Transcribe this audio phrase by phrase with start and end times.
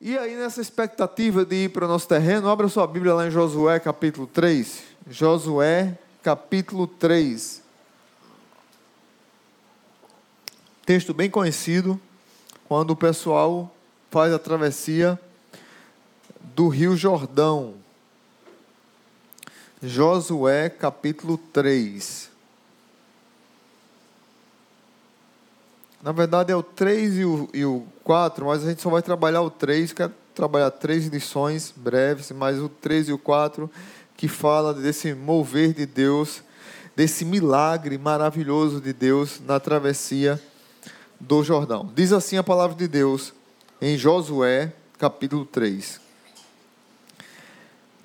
[0.00, 3.32] E aí, nessa expectativa de ir para o nosso terreno, abra sua Bíblia lá em
[3.32, 4.80] Josué, capítulo 3.
[5.10, 7.60] Josué, capítulo 3.
[10.86, 12.00] Texto bem conhecido,
[12.68, 13.74] quando o pessoal
[14.08, 15.20] faz a travessia
[16.54, 17.74] do Rio Jordão.
[19.82, 22.30] Josué, capítulo 3.
[26.02, 29.02] Na verdade é o 3 e o, e o 4, mas a gente só vai
[29.02, 33.68] trabalhar o 3, quero trabalhar três lições breves, mas o 3 e o 4
[34.16, 36.42] que fala desse mover de Deus,
[36.94, 40.40] desse milagre maravilhoso de Deus na travessia
[41.18, 41.90] do Jordão.
[41.94, 43.32] Diz assim a palavra de Deus
[43.80, 46.00] em Josué, capítulo 3.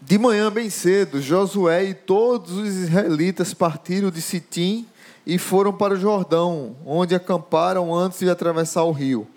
[0.02, 4.86] De manhã bem cedo, Josué e todos os israelitas partiram de Sitim
[5.26, 9.28] e foram para o Jordão, onde acamparam antes de atravessar o rio.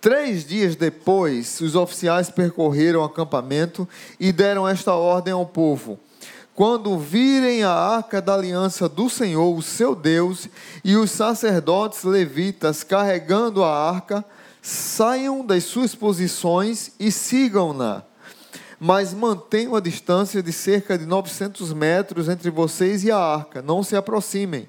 [0.00, 5.96] Três dias depois, os oficiais percorreram o acampamento e deram esta ordem ao povo:
[6.54, 10.48] Quando virem a arca da aliança do Senhor, o seu Deus,
[10.82, 14.24] e os sacerdotes levitas carregando a arca,
[14.60, 18.02] saiam das suas posições e sigam-na.
[18.80, 23.84] Mas mantenham a distância de cerca de 900 metros entre vocês e a arca, não
[23.84, 24.68] se aproximem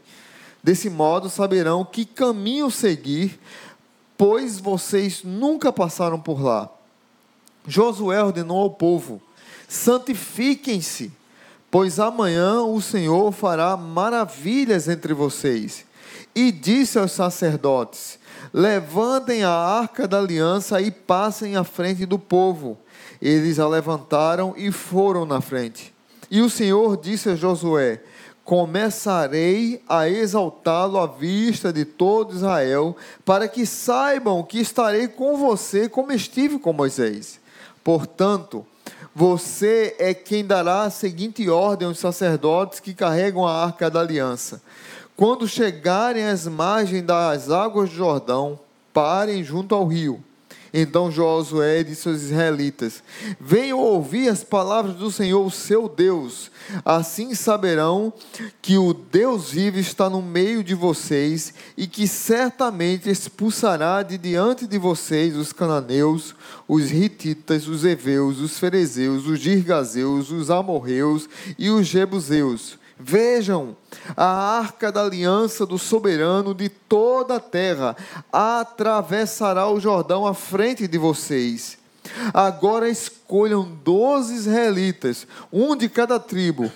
[0.64, 3.38] Desse modo saberão que caminho seguir,
[4.18, 6.70] pois vocês nunca passaram por lá.
[7.68, 9.22] Josué ordenou ao povo:
[9.68, 11.12] santifiquem-se,
[11.70, 15.86] pois amanhã o Senhor fará maravilhas entre vocês.
[16.34, 18.18] E disse aos sacerdotes:
[18.54, 22.78] Levantem a arca da aliança e passem à frente do povo.
[23.22, 25.94] Eles a levantaram e foram na frente.
[26.32, 28.02] E o Senhor disse a Josué:
[28.44, 35.88] começarei a exaltá-lo à vista de todo Israel, para que saibam que estarei com você
[35.88, 37.40] como estive com Moisés.
[37.84, 38.66] Portanto,
[39.16, 44.62] você é quem dará a seguinte ordem aos sacerdotes que carregam a arca da aliança.
[45.16, 48.60] Quando chegarem às margens das águas do Jordão,
[48.92, 50.24] parem junto ao rio
[50.74, 53.04] então Josué disse aos israelitas:
[53.40, 56.50] Venham ouvir as palavras do Senhor, seu Deus.
[56.84, 58.12] Assim saberão
[58.60, 64.66] que o Deus vivo está no meio de vocês e que certamente expulsará de diante
[64.66, 66.34] de vocês os cananeus,
[66.68, 71.30] os hititas, os heveus, os ferezeus, os girgazeus, os amorreus
[71.60, 73.76] e os jebuseus Vejam,
[74.16, 77.96] a arca da aliança do soberano de toda a terra
[78.32, 81.78] atravessará o Jordão à frente de vocês.
[82.34, 86.72] Agora escolham doze israelitas, um de cada tribo.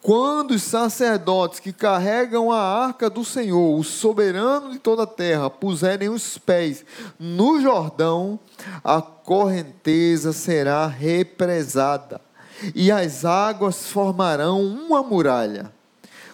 [0.00, 5.48] Quando os sacerdotes que carregam a arca do Senhor, o soberano de toda a terra,
[5.48, 6.84] puserem os pés
[7.20, 8.40] no Jordão,
[8.82, 12.20] a correnteza será represada
[12.74, 15.72] e as águas formarão uma muralha.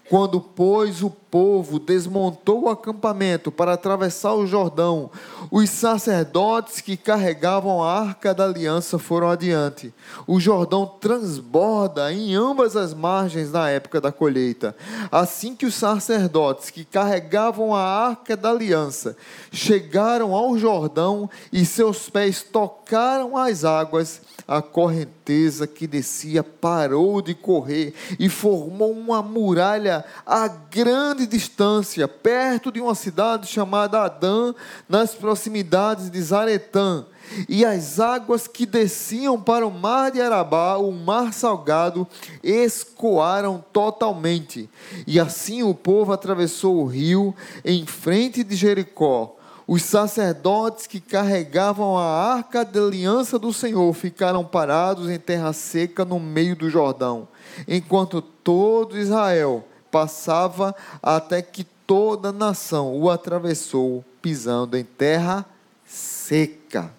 [0.09, 5.11] Quando, pois, o povo desmontou o acampamento para atravessar o Jordão,
[5.51, 9.93] os sacerdotes que carregavam a arca da aliança foram adiante.
[10.27, 14.75] O Jordão transborda em ambas as margens na época da colheita.
[15.11, 19.17] Assim que os sacerdotes que carregavam a arca da aliança
[19.53, 27.35] chegaram ao Jordão e seus pés tocaram as águas, a correnteza que descia parou de
[27.35, 34.55] correr e formou uma muralha a grande distância, perto de uma cidade chamada Adã,
[34.89, 37.05] nas proximidades de Zaretã.
[37.49, 42.07] E as águas que desciam para o mar de Arabá, o mar salgado,
[42.43, 44.69] escoaram totalmente.
[45.07, 47.35] E assim o povo atravessou o rio
[47.65, 54.43] em frente de Jericó os sacerdotes que carregavam a arca da aliança do Senhor ficaram
[54.43, 57.29] parados em terra seca no meio do Jordão,
[57.69, 65.47] enquanto todo Israel passava até que toda a nação o atravessou, pisando em terra
[65.87, 66.93] seca.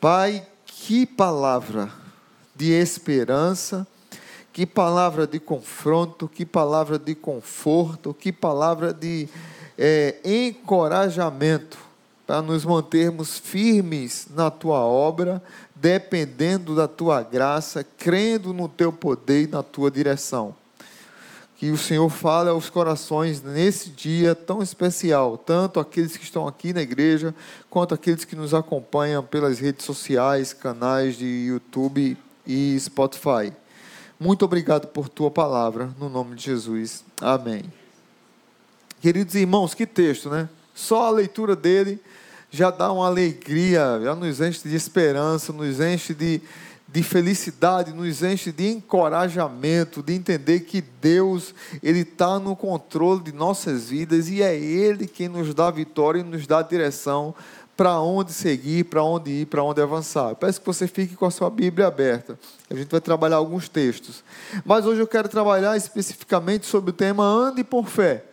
[0.00, 1.90] Pai, que palavra
[2.54, 3.86] de esperança,
[4.52, 9.28] que palavra de confronto, que palavra de conforto, que palavra de
[9.78, 11.78] é, encorajamento
[12.26, 15.42] para nos mantermos firmes na tua obra,
[15.74, 20.54] dependendo da tua graça, crendo no teu poder e na tua direção.
[21.58, 26.72] Que o Senhor fale aos corações nesse dia tão especial, tanto aqueles que estão aqui
[26.72, 27.34] na igreja,
[27.68, 32.16] quanto aqueles que nos acompanham pelas redes sociais, canais de YouTube
[32.46, 33.52] e Spotify.
[34.20, 37.04] Muito obrigado por tua palavra, no nome de Jesus.
[37.20, 37.64] Amém.
[39.00, 40.48] Queridos irmãos, que texto, né?
[40.74, 42.00] Só a leitura dele
[42.50, 46.40] já dá uma alegria, já nos enche de esperança, nos enche de,
[46.90, 53.32] de felicidade, nos enche de encorajamento, de entender que Deus ele está no controle de
[53.32, 57.34] nossas vidas e é Ele quem nos dá vitória e nos dá direção
[57.76, 60.34] para onde seguir, para onde ir, para onde avançar.
[60.34, 62.38] peço que você fique com a sua Bíblia aberta.
[62.68, 64.24] A gente vai trabalhar alguns textos.
[64.64, 68.24] Mas hoje eu quero trabalhar especificamente sobre o tema ande por fé.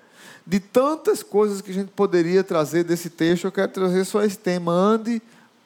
[0.48, 4.38] De tantas coisas que a gente poderia trazer desse texto, eu quero trazer só esse
[4.38, 5.22] tema, ande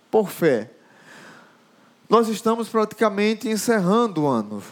[0.09, 0.71] por fé.
[2.09, 4.63] Nós estamos praticamente encerrando o ano.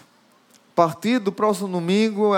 [0.72, 2.32] A partir do próximo domingo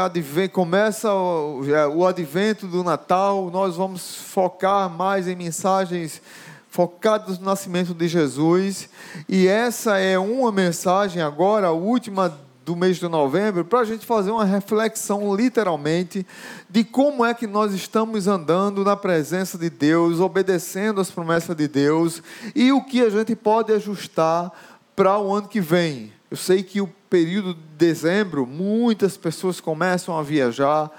[0.52, 6.22] começa o advento do Natal, nós vamos focar mais em mensagens
[6.70, 8.90] focados no nascimento de Jesus.
[9.30, 14.06] E essa é uma mensagem agora, a última do mês de novembro, para a gente
[14.06, 16.28] fazer uma reflexão, literalmente,
[16.70, 21.68] de como é que nós estamos andando na presença de Deus, obedecendo as promessas de
[21.70, 22.22] Deus
[22.54, 24.52] e o que a gente pode ajustar
[25.00, 26.12] para o ano que vem.
[26.30, 30.92] Eu sei que o período de dezembro, muitas pessoas começam a viajar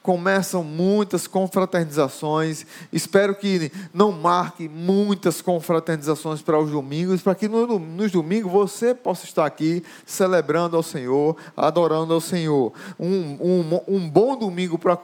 [0.00, 2.64] começam muitas confraternizações.
[2.90, 8.94] Espero que não marque muitas confraternizações para os domingos, para que no, nos domingos você
[8.94, 12.72] possa estar aqui celebrando ao Senhor, adorando ao Senhor.
[12.98, 14.98] Um, um, um bom domingo para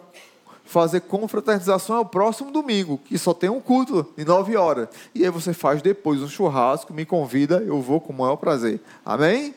[0.74, 4.88] fazer confraternização é o próximo domingo, que só tem um culto de nove horas.
[5.14, 8.80] E aí você faz depois um churrasco, me convida, eu vou com o maior prazer.
[9.06, 9.54] Amém?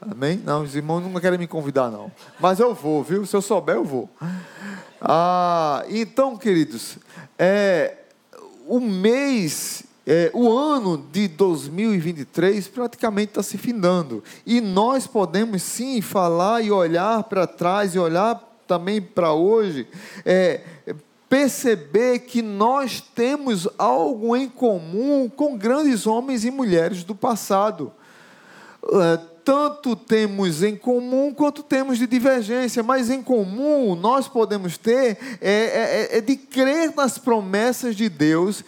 [0.00, 0.42] Amém?
[0.44, 2.10] Não, os irmãos não querem me convidar, não.
[2.40, 3.24] Mas eu vou, viu?
[3.24, 4.10] Se eu souber, eu vou.
[5.00, 6.98] Ah, então, queridos,
[7.38, 7.96] é,
[8.66, 14.24] o mês, é, o ano de 2023 praticamente está se findando.
[14.44, 19.88] E nós podemos sim falar e olhar para trás e olhar também para hoje,
[20.24, 20.60] é,
[21.28, 27.92] perceber que nós temos algo em comum com grandes homens e mulheres do passado.
[28.84, 35.16] É, tanto temos em comum quanto temos de divergência, mas em comum nós podemos ter
[35.40, 38.62] é, é, é, é de crer nas promessas de Deus,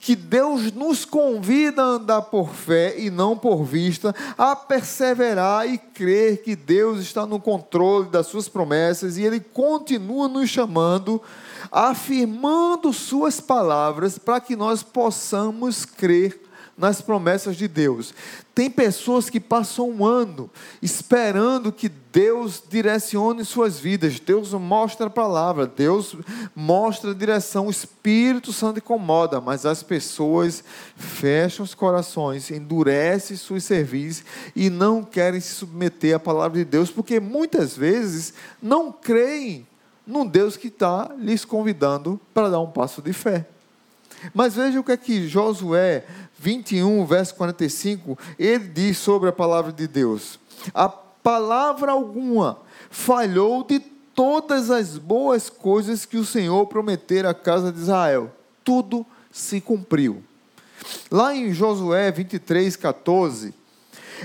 [0.00, 5.78] que Deus nos convida a andar por fé e não por vista, a perseverar e
[5.78, 11.22] crer que Deus está no controle das suas promessas e Ele continua nos chamando,
[11.70, 16.40] afirmando Suas palavras para que nós possamos crer
[16.76, 18.12] nas promessas de Deus.
[18.54, 20.48] Tem pessoas que passam um ano
[20.80, 24.20] esperando que Deus direcione suas vidas.
[24.20, 26.14] Deus mostra a palavra, Deus
[26.54, 30.62] mostra a direção, o Espírito Santo incomoda, mas as pessoas
[30.96, 34.24] fecham os corações, endurecem seus serviços
[34.54, 39.66] e não querem se submeter à palavra de Deus, porque muitas vezes não creem
[40.06, 43.46] num Deus que está lhes convidando para dar um passo de fé.
[44.32, 46.04] Mas veja o que é que Josué
[46.44, 50.38] 21, verso 45, ele diz sobre a palavra de Deus:
[50.74, 52.58] A palavra alguma
[52.90, 58.30] falhou de todas as boas coisas que o Senhor prometera à casa de Israel.
[58.62, 60.22] Tudo se cumpriu.
[61.10, 63.54] Lá em Josué 23, 14,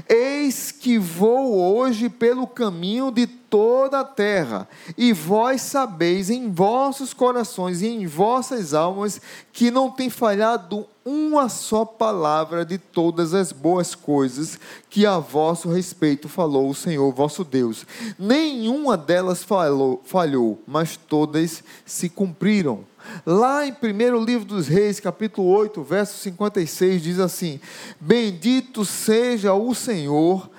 [0.07, 7.13] Eis que vou hoje pelo caminho de toda a terra, e vós sabeis em vossos
[7.13, 9.19] corações e em vossas almas
[9.51, 14.59] que não tem falhado uma só palavra de todas as boas coisas
[14.89, 17.85] que a vosso respeito falou o Senhor vosso Deus.
[18.17, 22.83] Nenhuma delas falou, falhou, mas todas se cumpriram.
[23.25, 27.59] Lá em 1 livro dos Reis, capítulo 8, verso 56, diz assim:
[27.99, 30.49] Bendito seja o Senhor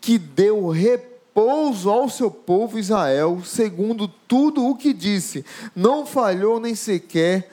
[0.00, 5.44] que deu repouso ao seu povo Israel, segundo tudo o que disse,
[5.74, 7.50] não falhou nem sequer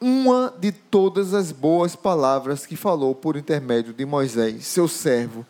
[0.00, 5.40] uma de todas as boas palavras que falou por intermédio de Moisés, seu servo.
[5.40, 5.46] O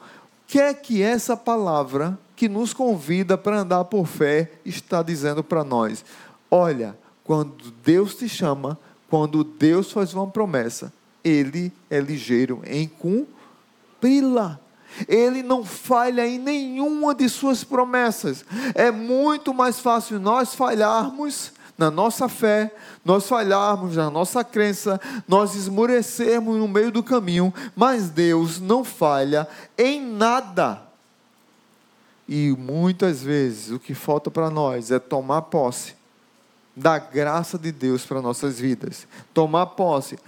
[0.49, 5.63] que é que essa palavra que nos convida para andar por fé está dizendo para
[5.63, 6.05] nós?
[6.51, 6.99] Olha,
[7.31, 8.77] quando Deus te chama,
[9.09, 14.59] quando Deus faz uma promessa, Ele é ligeiro em cumpri-la.
[15.07, 18.45] Ele não falha em nenhuma de suas promessas.
[18.75, 25.55] É muito mais fácil nós falharmos na nossa fé, nós falharmos na nossa crença, nós
[25.55, 29.47] esmorecermos no meio do caminho, mas Deus não falha
[29.79, 30.83] em nada.
[32.29, 36.00] E muitas vezes o que falta para nós é tomar posse
[36.75, 40.19] da graça de Deus para nossas vidas, tomar posse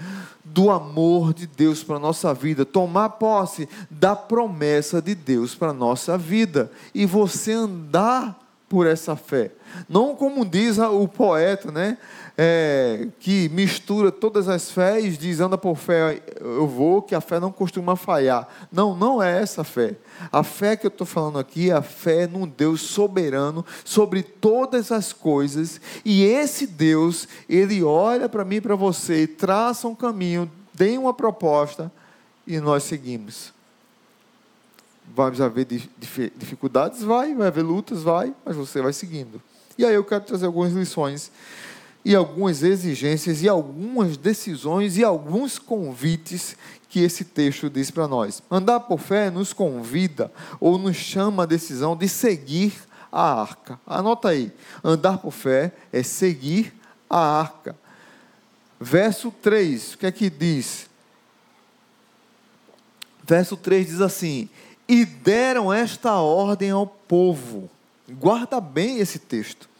[0.44, 6.18] do amor de Deus para nossa vida, tomar posse da promessa de Deus para nossa
[6.18, 9.50] vida e você andar por essa fé.
[9.88, 11.98] Não como diz o poeta, né?
[12.36, 17.38] É, que mistura todas as fés, diz anda por fé, eu vou, que a fé
[17.38, 18.48] não costuma falhar.
[18.70, 19.96] Não, não é essa fé.
[20.30, 24.90] A fé que eu estou falando aqui é a fé num Deus soberano sobre todas
[24.90, 25.80] as coisas.
[26.04, 31.12] E esse Deus, ele olha para mim e para você, traça um caminho, tem uma
[31.12, 31.92] proposta
[32.46, 33.52] e nós seguimos.
[35.14, 35.66] Vai haver
[36.36, 37.02] dificuldades?
[37.02, 37.34] Vai.
[37.34, 38.02] Vai haver lutas?
[38.02, 38.34] Vai.
[38.44, 39.42] Mas você vai seguindo.
[39.76, 41.30] E aí eu quero trazer algumas lições
[42.04, 46.56] e algumas exigências e algumas decisões e alguns convites
[46.88, 48.42] que esse texto diz para nós.
[48.50, 52.74] Andar por fé nos convida ou nos chama a decisão de seguir
[53.10, 53.80] a arca.
[53.86, 54.52] Anota aí.
[54.82, 56.74] Andar por fé é seguir
[57.08, 57.76] a arca.
[58.80, 60.90] Verso 3, o que é que diz?
[63.22, 64.48] Verso 3 diz assim:
[64.88, 67.70] E deram esta ordem ao povo.
[68.10, 69.71] Guarda bem esse texto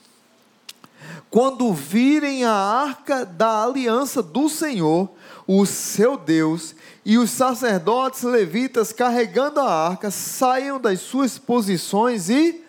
[1.33, 5.11] quando virem a arca da aliança do Senhor,
[5.47, 6.75] o seu Deus,
[7.07, 12.63] e os sacerdotes levitas carregando a arca, saiam das suas posições e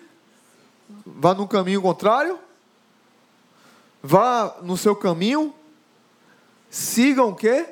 [1.05, 2.39] vá no caminho contrário?
[4.01, 5.53] Vá no seu caminho?
[6.69, 7.67] Sigam o quê?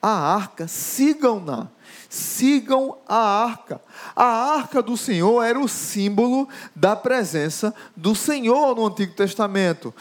[0.00, 1.68] A arca, sigam-na
[2.12, 3.80] sigam a arca.
[4.14, 9.94] A arca do Senhor era o símbolo da presença do Senhor no Antigo Testamento,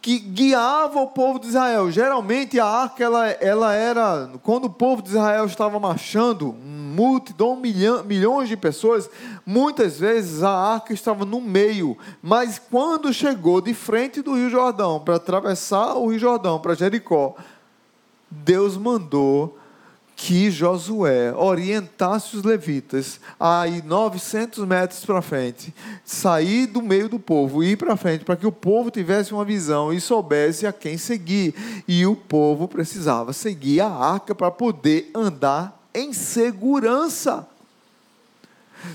[0.00, 1.88] que guiava o povo de Israel.
[1.88, 8.02] Geralmente a arca ela, ela era, quando o povo de Israel estava marchando, multidão, milhão,
[8.02, 9.08] milhões de pessoas,
[9.46, 14.98] muitas vezes a arca estava no meio, mas quando chegou de frente do Rio Jordão,
[14.98, 17.36] para atravessar o Rio Jordão, para Jericó,
[18.28, 19.61] Deus mandou
[20.24, 25.74] que Josué orientasse os levitas a ir 900 metros para frente,
[26.04, 29.44] sair do meio do povo e ir para frente, para que o povo tivesse uma
[29.44, 31.84] visão e soubesse a quem seguir.
[31.88, 37.48] E o povo precisava seguir a arca para poder andar em segurança.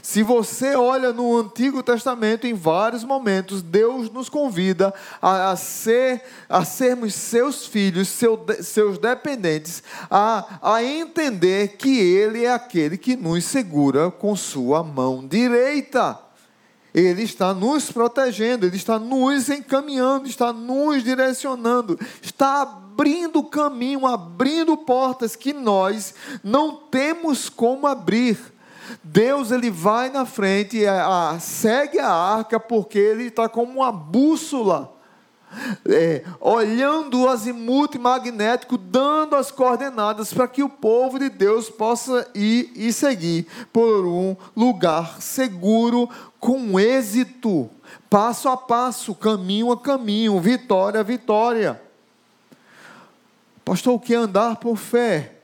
[0.01, 6.23] Se você olha no Antigo Testamento, em vários momentos, Deus nos convida a, a ser,
[6.49, 13.15] a sermos seus filhos, seu, seus dependentes, a, a entender que Ele é aquele que
[13.15, 16.19] nos segura com sua mão direita.
[16.93, 24.75] Ele está nos protegendo, Ele está nos encaminhando, está nos direcionando, está abrindo caminho, abrindo
[24.75, 28.56] portas que nós não temos como abrir.
[29.03, 33.91] Deus ele vai na frente, a, a, segue a arca, porque ele está como uma
[33.91, 34.93] bússola.
[35.87, 42.29] É, olhando o azimuth magnético, dando as coordenadas para que o povo de Deus possa
[42.35, 47.69] ir e seguir por um lugar seguro, com êxito,
[48.09, 51.81] passo a passo, caminho a caminho, vitória a vitória.
[53.63, 55.35] Pastor, o que é andar por fé?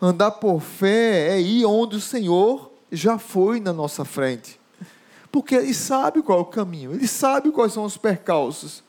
[0.00, 4.60] Andar por fé é ir onde o Senhor já foi na nossa frente.
[5.30, 8.84] Porque Ele sabe qual é o caminho, Ele sabe quais são os percalços.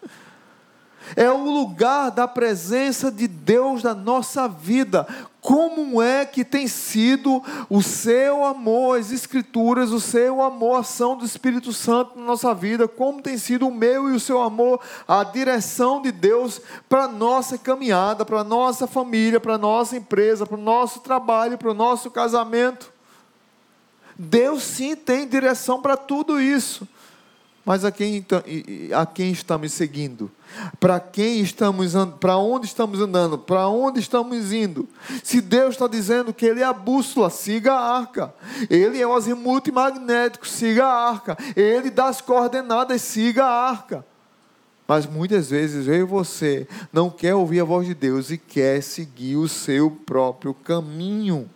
[1.16, 5.06] É o lugar da presença de Deus na nossa vida.
[5.42, 11.18] Como é que tem sido o seu amor, as Escrituras, o seu amor, a ação
[11.18, 12.88] do Espírito Santo na nossa vida?
[12.88, 17.10] Como tem sido o meu e o seu amor, a direção de Deus para a
[17.10, 21.72] nossa caminhada, para a nossa família, para a nossa empresa, para o nosso trabalho, para
[21.72, 22.93] o nosso casamento?
[24.18, 26.88] Deus sim tem direção para tudo isso.
[27.66, 28.26] Mas a quem,
[28.94, 30.30] a quem estamos seguindo?
[30.82, 33.38] Para quem estamos para onde estamos andando?
[33.38, 34.88] Para onde estamos indo?
[35.24, 38.34] Se Deus está dizendo que Ele é a bússola, siga a arca.
[38.70, 41.38] Ele é o azimuth magnético, siga a arca.
[41.56, 44.06] Ele dá as coordenadas, siga a arca.
[44.86, 48.84] Mas muitas vezes eu e você não quer ouvir a voz de Deus e quer
[48.84, 51.50] seguir o seu próprio caminho.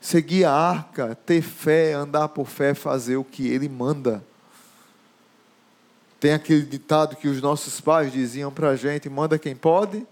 [0.00, 4.24] Seguir a arca, ter fé, andar por fé, fazer o que ele manda.
[6.18, 10.06] Tem aquele ditado que os nossos pais diziam para a gente: manda quem pode,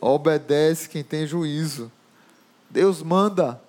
[0.00, 1.90] obedece quem tem juízo.
[2.70, 3.60] Deus manda.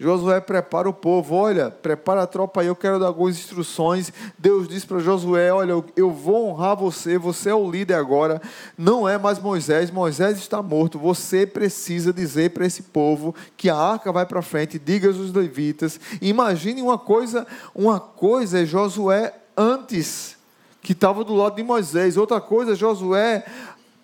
[0.00, 4.12] Josué prepara o povo, olha, prepara a tropa aí, eu quero dar algumas instruções.
[4.38, 8.40] Deus diz para Josué: Olha, eu vou honrar você, você é o líder agora,
[8.76, 11.00] não é mais Moisés, Moisés está morto.
[11.00, 15.98] Você precisa dizer para esse povo que a arca vai para frente, diga aos levitas.
[16.22, 20.36] Imagine uma coisa, uma coisa é Josué antes,
[20.80, 23.44] que estava do lado de Moisés, outra coisa é Josué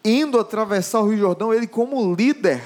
[0.05, 2.63] indo atravessar o Rio Jordão, ele como líder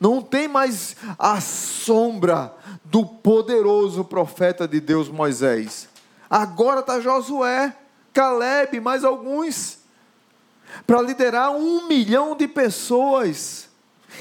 [0.00, 5.88] não tem mais a sombra do poderoso profeta de Deus Moisés.
[6.28, 7.76] Agora está Josué,
[8.14, 9.78] Caleb, mais alguns.
[10.86, 13.68] para liderar um milhão de pessoas.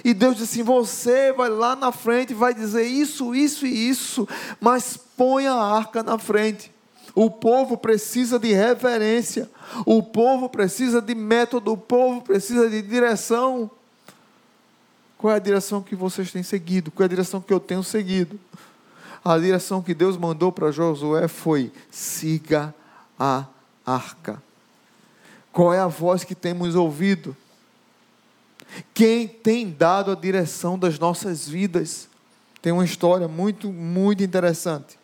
[0.04, 4.28] E Deus disse assim: você vai lá na frente vai dizer isso, isso e isso,
[4.60, 6.72] mas põe a arca na frente.
[7.16, 9.50] O povo precisa de reverência,
[9.86, 13.72] o povo precisa de método, o povo precisa de direção.
[15.20, 16.90] Qual é a direção que vocês têm seguido?
[16.92, 18.40] Qual é a direção que eu tenho seguido?
[19.24, 22.74] A direção que Deus mandou para Josué foi: siga
[23.20, 23.46] a
[23.86, 24.42] arca.
[25.52, 27.36] Qual é a voz que temos ouvido?
[28.94, 32.08] Quem tem dado a direção das nossas vidas?
[32.62, 34.98] Tem uma história muito, muito interessante.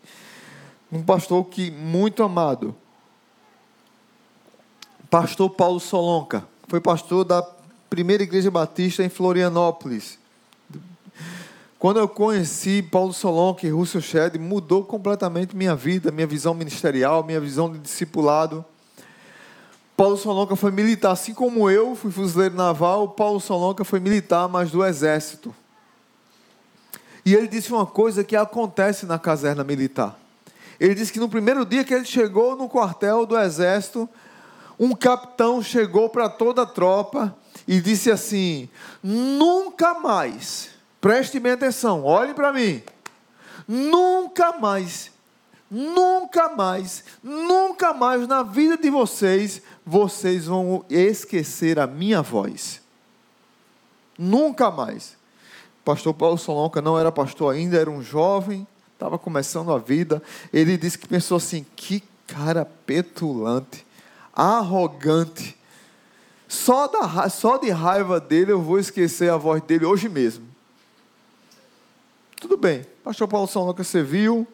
[0.89, 2.74] Um pastor que muito amado,
[5.10, 7.54] pastor Paulo Solonca, foi pastor da
[7.89, 10.18] primeira igreja batista em Florianópolis.
[11.77, 17.24] Quando eu conheci Paulo Solonca e Russell Shedd, mudou completamente minha vida, minha visão ministerial,
[17.24, 18.65] minha visão de discipulado.
[19.96, 24.72] Paulo Solonca foi militar, assim como eu fui fuzileiro naval, Paulo Solonca foi militar, mas
[24.72, 25.56] do exército.
[27.25, 30.18] E ele disse uma coisa que acontece na caserna militar.
[30.80, 34.10] Ele disse que no primeiro dia que ele chegou no quartel do exército,
[34.80, 37.36] um capitão chegou para toda a tropa
[37.67, 38.69] e disse assim:
[39.01, 40.69] Nunca mais,
[41.00, 42.81] preste bem atenção, olhe para mim,
[43.67, 45.12] nunca mais,
[45.69, 52.81] nunca mais, nunca mais na vida de vocês vocês vão esquecer a minha voz.
[54.17, 55.15] Nunca mais.
[55.84, 60.22] Pastor Paulo Solonca não era pastor ainda, era um jovem, estava começando a vida.
[60.51, 63.86] Ele disse que pensou assim: que cara petulante,
[64.34, 65.55] arrogante.
[66.47, 70.45] Só, da, só de raiva dele eu vou esquecer a voz dele hoje mesmo.
[72.39, 74.47] Tudo bem, pastor Paulo Solonca serviu,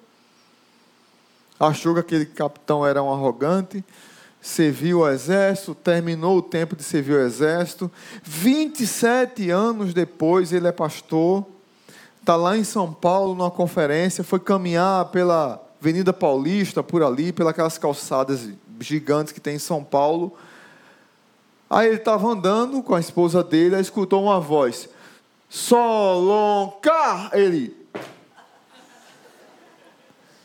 [1.60, 3.84] achou que aquele capitão era um arrogante,
[4.42, 7.92] serviu o exército, terminou o tempo de servir o exército.
[8.24, 11.46] 27 anos depois, ele é pastor,
[12.20, 17.78] está lá em São Paulo, numa conferência, foi caminhar pela Avenida Paulista, por ali, pelas
[17.78, 18.48] calçadas
[18.80, 20.36] gigantes que tem em São Paulo.
[21.74, 24.90] Aí ele estava andando com a esposa dele, aí escutou uma voz:
[25.50, 27.30] Solonca!
[27.32, 27.74] Ele.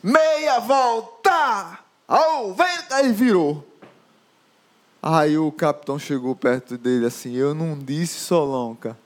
[0.01, 1.79] Meia volta!
[2.07, 2.65] Oh, vem!
[2.91, 3.67] Aí virou.
[5.03, 8.97] Aí o capitão chegou perto dele assim: Eu não disse, Solonca,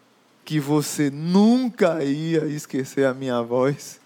[0.45, 3.99] que você nunca ia esquecer a minha voz.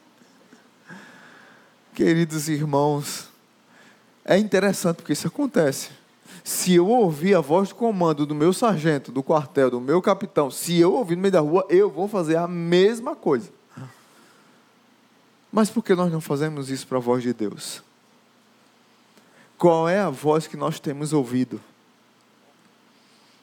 [1.93, 3.27] Queridos irmãos,
[4.23, 6.04] é interessante porque isso acontece.
[6.45, 10.51] Se eu ouvir a voz de comando do meu sargento, do quartel, do meu capitão,
[10.51, 13.49] se eu ouvir no meio da rua, eu vou fazer a mesma coisa.
[15.51, 17.81] Mas por que nós não fazemos isso para a voz de Deus?
[19.57, 21.59] Qual é a voz que nós temos ouvido?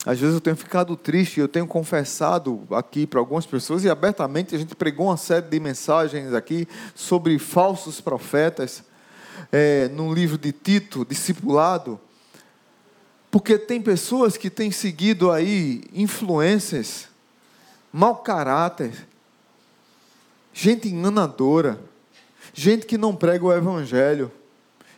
[0.06, 4.54] Às vezes eu tenho ficado triste, eu tenho confessado aqui para algumas pessoas e abertamente
[4.54, 8.84] a gente pregou uma série de mensagens aqui sobre falsos profetas,
[9.50, 11.98] é, no livro de Tito, discipulado,
[13.32, 17.08] porque tem pessoas que têm seguido aí influências,
[17.92, 18.92] mau caráter,
[20.52, 21.80] gente enganadora,
[22.52, 24.30] gente que não prega o evangelho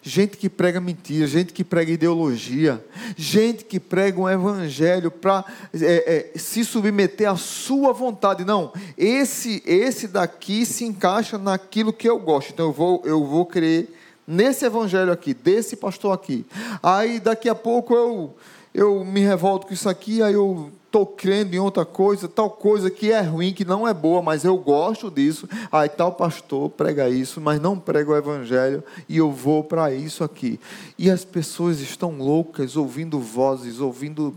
[0.07, 2.85] gente que prega mentira, gente que prega ideologia,
[3.17, 5.43] gente que prega um evangelho para
[5.73, 8.45] é, é, se submeter à sua vontade.
[8.45, 12.53] Não, esse esse daqui se encaixa naquilo que eu gosto.
[12.53, 13.89] Então eu vou eu vou crer
[14.27, 16.47] nesse evangelho aqui, desse pastor aqui.
[16.83, 18.35] Aí daqui a pouco eu
[18.75, 22.91] eu me revolto com isso aqui, aí eu estou crendo em outra coisa, tal coisa
[22.91, 25.49] que é ruim, que não é boa, mas eu gosto disso.
[25.71, 30.25] Aí tal pastor prega isso, mas não prega o evangelho e eu vou para isso
[30.25, 30.59] aqui.
[30.99, 34.35] E as pessoas estão loucas, ouvindo vozes, ouvindo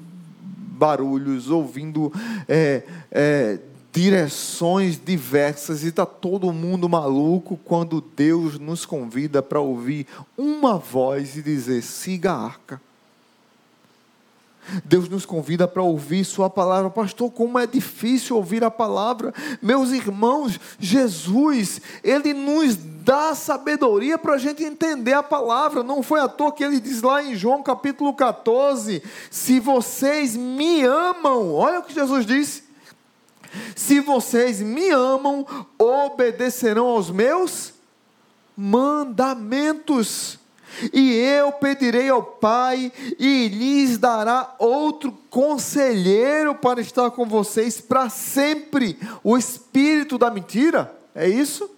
[0.78, 2.13] barulhos, ouvindo
[2.47, 3.60] é, é,
[3.91, 10.06] direções diversas e está todo mundo maluco quando Deus nos convida para ouvir
[10.38, 12.82] uma voz e dizer: siga a arca.
[14.84, 16.89] Deus nos convida para ouvir Sua palavra.
[16.89, 19.34] Pastor, como é difícil ouvir a palavra.
[19.62, 25.84] Meus irmãos, Jesus, Ele nos dá sabedoria para a gente entender a palavra.
[25.84, 30.84] Não foi à toa que Ele diz lá em João capítulo 14: Se vocês me
[30.84, 32.67] amam, olha o que Jesus disse.
[33.76, 35.46] Se vocês me amam,
[35.78, 37.74] obedecerão aos meus
[38.56, 40.40] mandamentos.
[40.94, 48.10] E eu pedirei ao Pai, e lhes dará outro conselheiro para estar com vocês para
[48.10, 50.96] sempre o espírito da mentira.
[51.16, 51.77] É isso?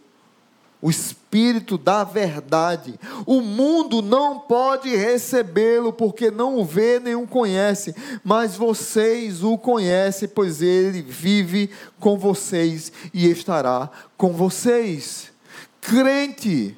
[0.81, 2.99] O Espírito da verdade.
[3.25, 9.57] O mundo não pode recebê-lo porque não o vê nem o conhece, mas vocês o
[9.57, 15.31] conhecem, pois ele vive com vocês e estará com vocês.
[15.81, 16.77] Crente,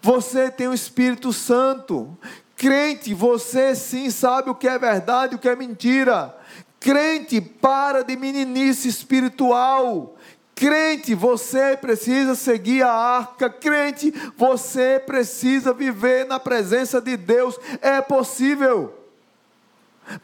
[0.00, 2.16] você tem o Espírito Santo.
[2.56, 6.36] Crente, você sim sabe o que é verdade e o que é mentira.
[6.78, 10.16] Crente, para de meninice espiritual.
[10.60, 13.48] Crente, você precisa seguir a arca.
[13.48, 17.58] Crente, você precisa viver na presença de Deus.
[17.80, 18.94] É possível.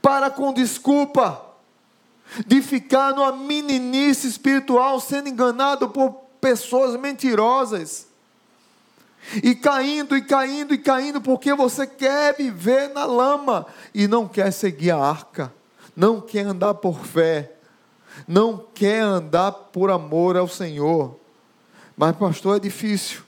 [0.02, 1.42] Para com desculpa
[2.46, 8.06] de ficar numa meninice espiritual, sendo enganado por pessoas mentirosas.
[9.42, 14.52] E caindo, e caindo, e caindo, porque você quer viver na lama e não quer
[14.52, 15.50] seguir a arca,
[15.96, 17.55] não quer andar por fé
[18.26, 21.16] não quer andar por amor ao Senhor.
[21.96, 23.22] Mas, pastor, é difícil.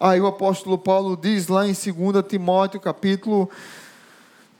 [0.00, 3.50] Aí o apóstolo Paulo diz lá em 2 Timóteo, capítulo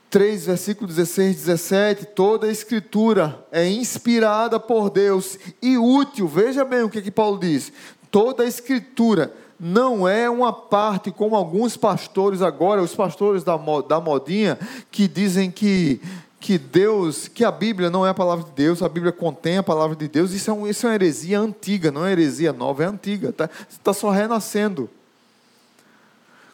[0.09, 6.27] 3, versículo 16 e 17: toda a escritura é inspirada por Deus e útil.
[6.27, 7.71] Veja bem o que, que Paulo diz:
[8.09, 13.57] toda a escritura não é uma parte, como alguns pastores agora, os pastores da,
[13.87, 14.57] da modinha,
[14.89, 16.01] que dizem que
[16.39, 19.63] que Deus, que a Bíblia não é a palavra de Deus, a Bíblia contém a
[19.63, 22.83] palavra de Deus, isso é, um, isso é uma heresia antiga, não é heresia nova,
[22.83, 23.49] é antiga, tá?
[23.69, 24.89] está só renascendo.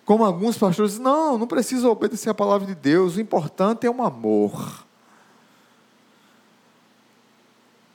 [0.04, 3.90] Como alguns pastores dizem, não, não precisa obedecer a palavra de Deus, o importante é
[3.90, 4.86] o amor.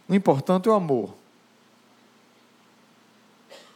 [0.09, 1.15] O importante é o amor.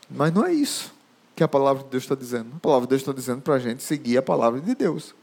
[0.08, 0.92] Mas não é isso
[1.34, 2.54] que a palavra de Deus está dizendo.
[2.56, 5.14] A palavra de Deus está dizendo para a gente seguir a palavra de Deus.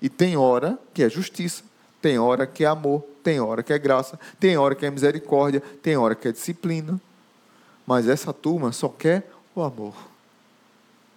[0.00, 1.64] E tem hora que é justiça.
[2.00, 5.60] Tem hora que é amor, tem hora que é graça, tem hora que é misericórdia,
[5.82, 7.00] tem hora que é disciplina.
[7.86, 9.94] Mas essa turma só quer o amor.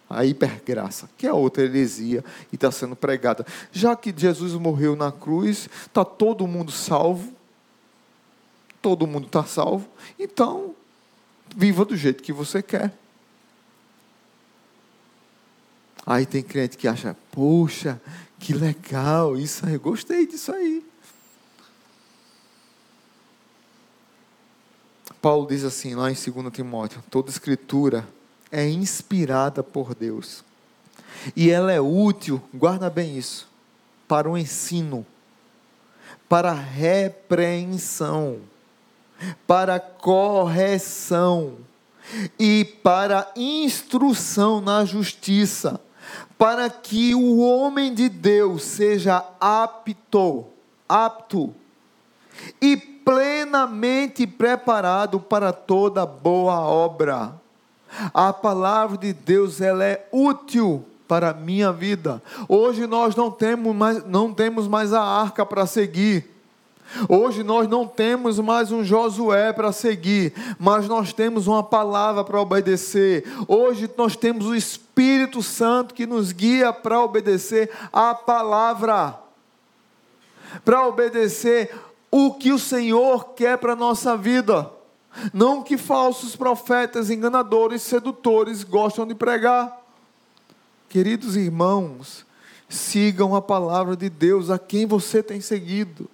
[0.09, 3.45] A hipergraça, que é outra heresia e está sendo pregada.
[3.71, 7.33] Já que Jesus morreu na cruz, está todo mundo salvo,
[8.81, 9.87] todo mundo está salvo,
[10.19, 10.75] então
[11.55, 12.91] viva do jeito que você quer.
[16.05, 18.01] Aí tem crente que acha, poxa,
[18.41, 20.83] que legal, isso aí, gostei disso aí.
[25.21, 28.07] Paulo diz assim lá em 2 Timóteo: toda escritura
[28.51, 30.43] é inspirada por Deus.
[31.35, 33.47] E ela é útil, guarda bem isso,
[34.07, 35.05] para o ensino,
[36.27, 38.41] para a repreensão,
[39.45, 41.57] para a correção
[42.39, 45.79] e para a instrução na justiça
[46.41, 50.47] para que o homem de Deus seja apto,
[50.89, 51.53] apto
[52.59, 57.31] e plenamente preparado para toda boa obra.
[58.11, 62.19] A palavra de Deus ela é útil para a minha vida.
[62.49, 66.27] Hoje nós não temos mais, não temos mais a arca para seguir.
[67.07, 72.41] Hoje nós não temos mais um Josué para seguir, mas nós temos uma palavra para
[72.41, 73.23] obedecer.
[73.47, 79.17] Hoje nós temos o Espírito Santo que nos guia para obedecer a palavra,
[80.65, 81.73] para obedecer
[82.11, 84.69] o que o Senhor quer para a nossa vida.
[85.33, 89.79] Não que falsos profetas, enganadores, sedutores gostam de pregar.
[90.89, 92.25] Queridos irmãos,
[92.67, 96.09] sigam a palavra de Deus, a quem você tem seguido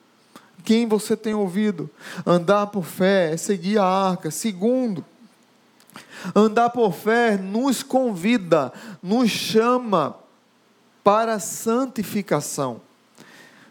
[0.67, 1.89] quem você tem ouvido.
[2.25, 4.29] Andar por fé é seguir a arca.
[4.29, 5.05] Segundo,
[6.35, 10.17] andar por fé nos convida, nos chama
[11.05, 12.81] para santificação.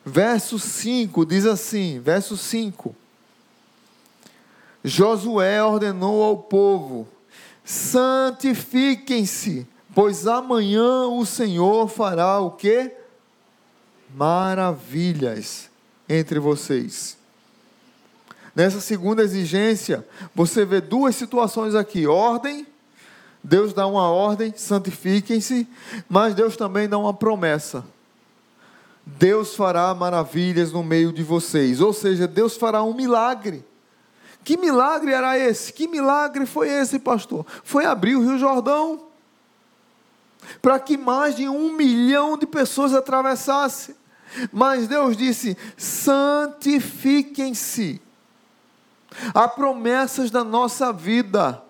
[0.07, 2.97] Verso 5 diz assim: verso 5.
[4.83, 7.07] Josué ordenou ao povo:
[7.63, 12.91] santifiquem-se, pois amanhã o Senhor fará o que?
[14.15, 15.76] Maravilhas
[16.09, 17.17] entre vocês.
[18.55, 22.67] Nessa segunda exigência, você vê duas situações aqui: ordem,
[23.43, 25.69] Deus dá uma ordem, santifiquem-se,
[26.09, 27.85] mas Deus também dá uma promessa.
[29.05, 33.65] Deus fará maravilhas no meio de vocês, ou seja, Deus fará um milagre.
[34.43, 35.73] Que milagre era esse?
[35.73, 37.45] Que milagre foi esse, pastor?
[37.63, 39.07] Foi abrir o Rio Jordão
[40.63, 43.95] para que mais de um milhão de pessoas atravessassem.
[44.53, 48.03] Mas Deus disse: santifiquem-se.
[49.33, 51.63] Há promessas da nossa vida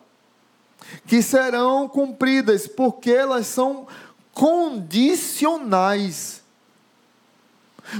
[1.07, 3.87] que serão cumpridas, porque elas são
[4.33, 6.45] condicionais.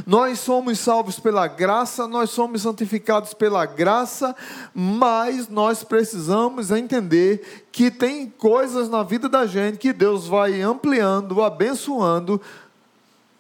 [0.05, 4.35] Nós somos salvos pela graça, nós somos santificados pela graça,
[4.75, 11.41] mas nós precisamos entender que tem coisas na vida da gente que Deus vai ampliando,
[11.41, 12.41] abençoando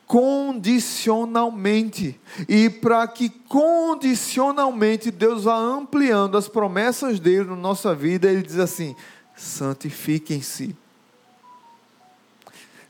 [0.06, 2.18] condicionalmente.
[2.48, 8.58] E para que condicionalmente Deus vá ampliando as promessas dele na nossa vida, ele diz
[8.58, 8.96] assim:
[9.36, 10.74] santifiquem-se.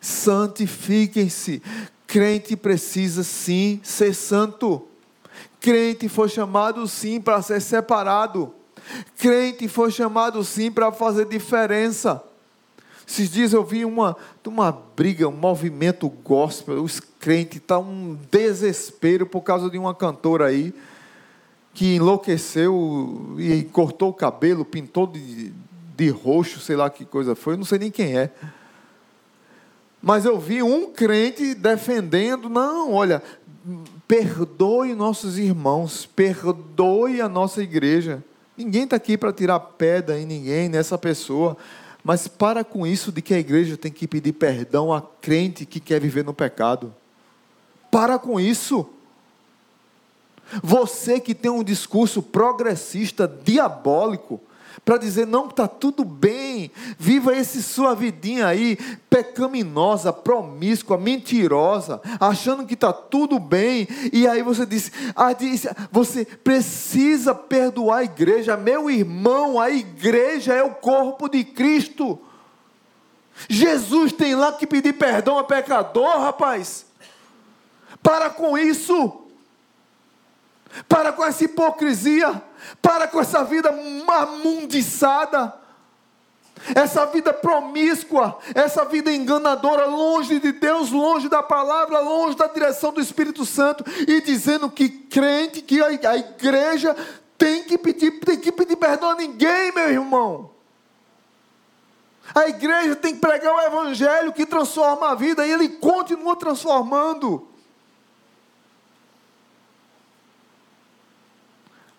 [0.01, 1.61] Santifiquem-se.
[2.07, 4.87] Crente precisa sim ser santo.
[5.59, 8.55] Crente foi chamado sim para ser separado.
[9.19, 12.23] Crente foi chamado sim para fazer diferença.
[13.07, 18.19] Esses dias eu vi uma, uma briga, um movimento gospel, os crentes estão tá um
[18.31, 20.75] desespero por causa de uma cantora aí
[21.73, 25.53] que enlouqueceu e cortou o cabelo, pintou de,
[25.95, 28.33] de roxo, sei lá que coisa foi, eu não sei nem quem é.
[30.03, 33.23] Mas eu vi um crente defendendo, não, olha,
[34.09, 38.25] perdoe nossos irmãos, perdoe a nossa igreja.
[38.57, 41.57] Ninguém está aqui para tirar pedra em ninguém, nessa pessoa.
[42.07, 45.81] Mas para com isso de que a igreja tem que pedir perdão a crente que
[45.81, 46.95] quer viver no pecado.
[47.91, 48.89] Para com isso.
[50.63, 54.41] Você que tem um discurso progressista, diabólico,
[54.85, 58.77] para dizer: não, está tudo bem, viva esse sua vidinha aí,
[59.09, 66.25] pecaminosa, promíscua, mentirosa, achando que está tudo bem, e aí você diz, ah, diz: você
[66.25, 72.21] precisa perdoar a igreja, meu irmão, a igreja é o corpo de Cristo.
[73.49, 76.87] Jesus tem lá que pedir perdão a pecador, rapaz.
[78.03, 79.23] Para com isso.
[80.89, 82.43] Para com essa hipocrisia.
[82.81, 83.69] Para com essa vida
[84.09, 85.55] amundiçada.
[86.75, 92.93] Essa vida promíscua, essa vida enganadora, longe de Deus, longe da palavra, longe da direção
[92.93, 96.97] do Espírito Santo, e dizendo que crente, que a igreja
[97.37, 100.51] tem que pedir, tem que pedir perdão a ninguém, meu irmão.
[102.35, 107.47] A igreja tem que pregar o evangelho que transforma a vida e ele continua transformando.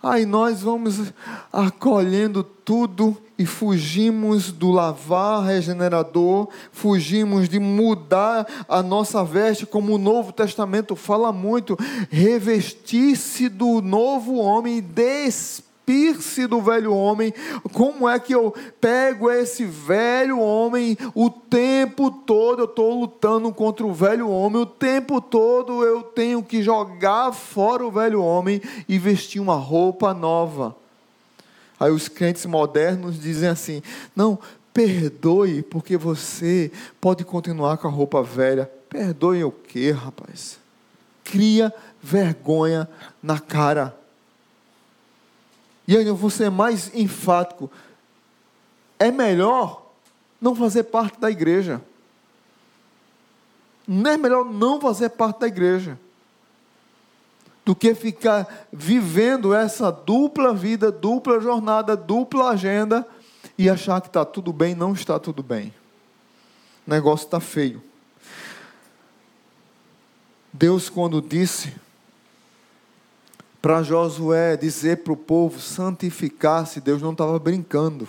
[0.07, 1.11] Aí nós vamos
[1.51, 9.97] acolhendo tudo e fugimos do lavar regenerador, fugimos de mudar a nossa veste, como o
[9.97, 11.77] Novo Testamento fala muito,
[12.09, 17.33] revestir-se do novo homem, despir despir-se do velho homem.
[17.71, 22.59] Como é que eu pego esse velho homem o tempo todo?
[22.59, 27.85] Eu estou lutando contra o velho homem, o tempo todo eu tenho que jogar fora
[27.85, 30.75] o velho homem e vestir uma roupa nova.
[31.79, 33.81] Aí os crentes modernos dizem assim:
[34.15, 34.37] não,
[34.73, 36.69] perdoe, porque você
[36.99, 38.69] pode continuar com a roupa velha.
[38.89, 40.59] Perdoe o quê, rapaz?
[41.23, 42.89] Cria vergonha
[43.21, 43.95] na cara.
[45.87, 47.71] E ainda vou ser mais enfático:
[48.99, 49.87] é melhor
[50.41, 51.81] não fazer parte da igreja.
[53.87, 55.97] Não é melhor não fazer parte da igreja
[57.67, 63.05] do que ficar vivendo essa dupla vida, dupla jornada, dupla agenda
[63.57, 65.73] e achar que está tudo bem, não está tudo bem.
[66.85, 67.83] O negócio está feio.
[70.53, 71.75] Deus, quando disse
[73.67, 78.07] para Josué dizer para o povo santificar-se, Deus não estava brincando.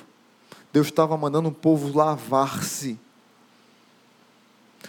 [0.73, 2.97] Deus estava mandando o povo lavar-se.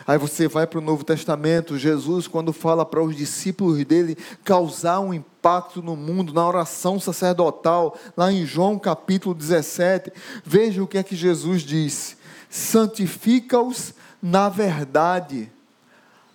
[0.06, 5.00] Aí você vai para o Novo Testamento, Jesus, quando fala para os discípulos dele causar
[5.00, 10.14] um impacto no mundo, na oração sacerdotal, lá em João capítulo 17,
[10.46, 12.16] veja o que é que Jesus disse:
[12.48, 15.52] santifica-os na verdade,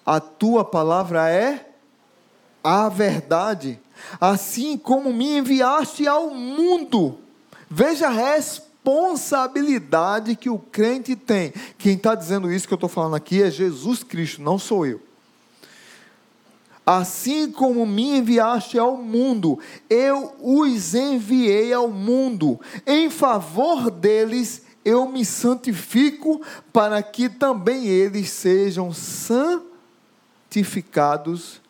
[0.05, 1.74] a tua palavra é
[2.65, 3.79] a verdade
[4.21, 7.19] assim como me enviaste ao mundo.
[7.69, 11.53] Veja a responsabilidade que o crente tem.
[11.79, 15.01] Quem está dizendo isso que eu estou falando aqui é Jesus Cristo, não sou eu.
[16.87, 22.61] Assim como me enviaste ao mundo, eu os enviei ao mundo.
[22.87, 31.64] Em favor deles, eu me santifico, para que também eles sejam santificados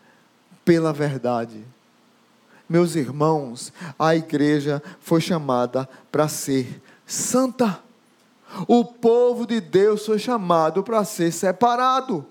[0.64, 1.64] pela verdade.
[2.68, 7.80] Meus irmãos, a igreja foi chamada para ser santa.
[8.66, 12.26] O povo de Deus foi chamado para ser separado.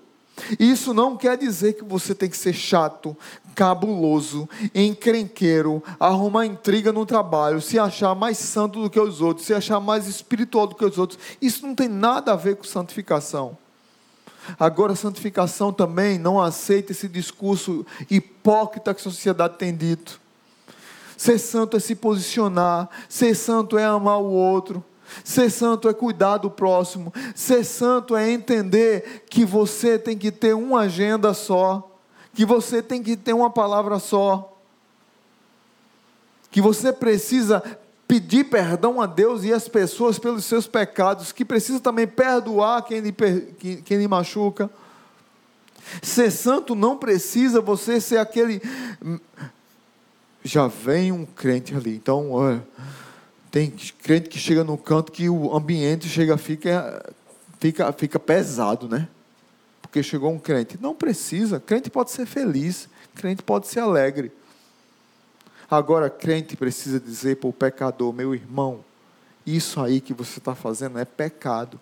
[0.58, 3.16] Isso não quer dizer que você tem que ser chato,
[3.54, 9.54] cabuloso, encrenqueiro, arrumar intriga no trabalho, se achar mais santo do que os outros, se
[9.54, 11.20] achar mais espiritual do que os outros.
[11.40, 13.56] Isso não tem nada a ver com santificação.
[14.58, 20.20] Agora, santificação também não aceita esse discurso hipócrita que a sociedade tem dito.
[21.16, 24.84] Ser santo é se posicionar, ser santo é amar o outro,
[25.22, 30.54] ser santo é cuidar do próximo, ser santo é entender que você tem que ter
[30.54, 31.90] uma agenda só,
[32.34, 34.58] que você tem que ter uma palavra só,
[36.50, 37.62] que você precisa
[38.06, 43.00] pedir perdão a Deus e às pessoas pelos seus pecados, que precisa também perdoar quem
[43.00, 43.12] lhe,
[43.84, 44.70] quem lhe machuca.
[46.02, 48.60] Ser santo não precisa você ser aquele.
[50.42, 51.94] Já vem um crente ali.
[51.94, 52.62] Então, olha,
[53.50, 53.70] tem
[54.02, 57.04] crente que chega no canto que o ambiente chega, fica,
[57.58, 59.08] fica, fica pesado, né?
[59.80, 60.78] Porque chegou um crente.
[60.80, 61.60] Não precisa.
[61.60, 62.88] Crente pode ser feliz.
[63.14, 64.32] Crente pode ser alegre.
[65.74, 68.84] Agora, crente precisa dizer para o pecador, meu irmão,
[69.44, 71.80] isso aí que você está fazendo é pecado.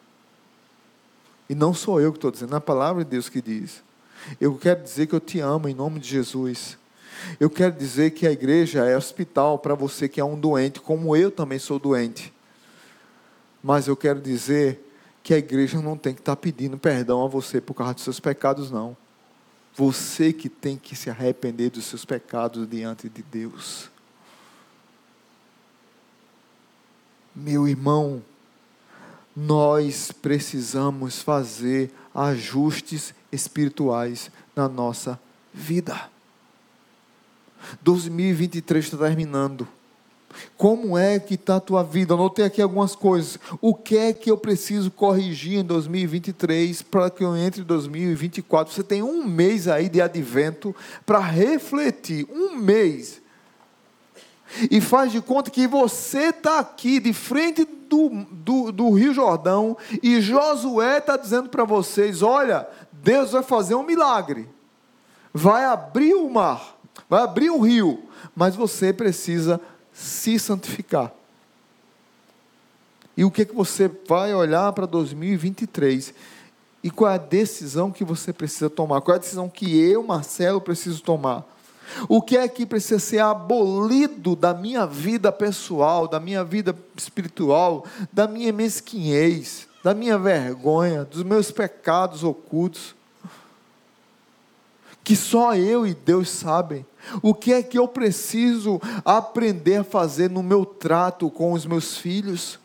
[1.47, 3.83] E não sou eu que estou dizendo, é a palavra de Deus que diz.
[4.41, 6.79] Eu quero dizer que eu te amo em nome de Jesus.
[7.39, 11.15] Eu quero dizer que a igreja é hospital para você que é um doente, como
[11.15, 12.33] eu também sou doente.
[13.63, 14.91] Mas eu quero dizer
[15.23, 18.05] que a igreja não tem que estar tá pedindo perdão a você por causa dos
[18.05, 18.97] seus pecados, não.
[19.75, 23.91] Você que tem que se arrepender dos seus pecados diante de Deus.
[27.35, 28.23] Meu irmão,
[29.35, 35.19] nós precisamos fazer ajustes espirituais na nossa
[35.55, 36.11] vida.
[37.81, 39.67] 2023 está terminando.
[40.57, 42.15] Como é que está a tua vida?
[42.15, 43.39] Anotei aqui algumas coisas.
[43.61, 48.73] O que é que eu preciso corrigir em 2023 para que eu entre em 2024?
[48.73, 52.27] Você tem um mês aí de advento para refletir.
[52.31, 53.23] Um mês.
[54.71, 59.77] E faz de conta que você está aqui de frente do, do, do Rio Jordão
[60.03, 64.49] e Josué está dizendo para vocês: olha, Deus vai fazer um milagre.
[65.33, 68.03] Vai abrir o mar, vai abrir o rio,
[68.37, 69.59] mas você precisa
[69.93, 71.13] se santificar.
[73.17, 76.15] E o que, que você vai olhar para 2023?
[76.83, 79.01] E qual é a decisão que você precisa tomar?
[79.01, 81.47] Qual é a decisão que eu, Marcelo, preciso tomar?
[82.09, 87.85] O que é que precisa ser abolido da minha vida pessoal, da minha vida espiritual,
[88.11, 92.95] da minha mesquinhez, da minha vergonha, dos meus pecados ocultos?
[95.05, 96.87] Que só eu e Deus sabem.
[97.21, 101.97] O que é que eu preciso aprender a fazer no meu trato com os meus
[101.97, 102.59] filhos?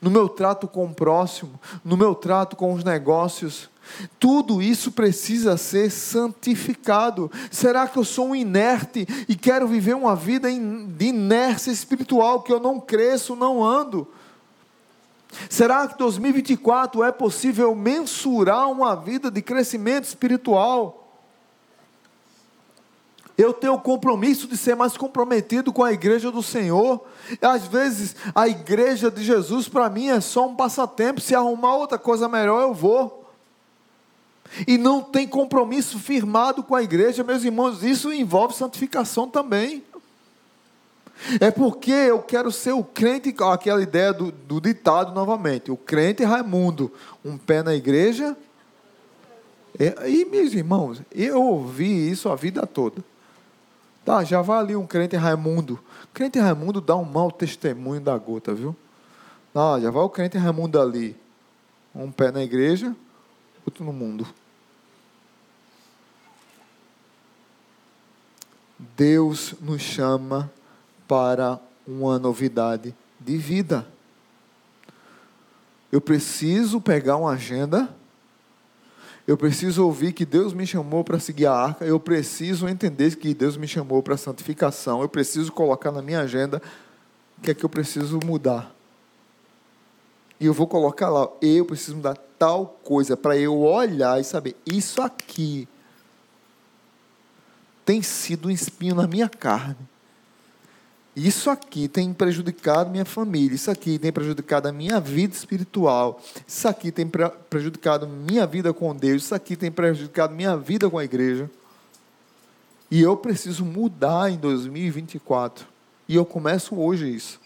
[0.00, 1.60] No meu trato com o próximo?
[1.84, 3.68] No meu trato com os negócios?
[4.18, 7.30] Tudo isso precisa ser santificado.
[7.50, 12.52] Será que eu sou um inerte e quero viver uma vida de inércia espiritual, que
[12.52, 14.08] eu não cresço, não ando?
[15.48, 21.05] Será que 2024 é possível mensurar uma vida de crescimento espiritual?
[23.36, 27.04] Eu tenho o compromisso de ser mais comprometido com a igreja do Senhor.
[27.42, 31.20] Às vezes, a igreja de Jesus para mim é só um passatempo.
[31.20, 33.30] Se arrumar outra coisa melhor, eu vou.
[34.66, 39.84] E não tem compromisso firmado com a igreja, meus irmãos, isso envolve santificação também.
[41.40, 46.22] É porque eu quero ser o crente, aquela ideia do, do ditado novamente: o crente
[46.22, 46.92] Raimundo,
[47.24, 48.36] um pé na igreja.
[50.06, 53.04] E, meus irmãos, eu ouvi isso a vida toda.
[54.06, 55.80] Tá, já vai ali um crente Raimundo.
[56.14, 58.74] Crente Raimundo dá um mau testemunho da gota, viu?
[59.52, 61.16] Ah, já vai o crente Raimundo ali.
[61.92, 62.94] Um pé na igreja,
[63.66, 64.24] outro no mundo.
[68.78, 70.52] Deus nos chama
[71.08, 73.84] para uma novidade de vida.
[75.90, 77.92] Eu preciso pegar uma agenda
[79.26, 81.84] eu preciso ouvir que Deus me chamou para seguir a arca.
[81.84, 85.02] Eu preciso entender que Deus me chamou para santificação.
[85.02, 86.62] Eu preciso colocar na minha agenda
[87.36, 88.72] o que é que eu preciso mudar.
[90.38, 94.54] E eu vou colocar lá, eu preciso mudar tal coisa para eu olhar e saber,
[94.66, 95.66] isso aqui
[97.84, 99.76] tem sido um espinho na minha carne.
[101.16, 106.68] Isso aqui tem prejudicado minha família, isso aqui tem prejudicado a minha vida espiritual, isso
[106.68, 107.10] aqui tem
[107.48, 111.50] prejudicado minha vida com Deus, isso aqui tem prejudicado minha vida com a igreja.
[112.90, 115.66] E eu preciso mudar em 2024.
[116.06, 117.40] E eu começo hoje isso.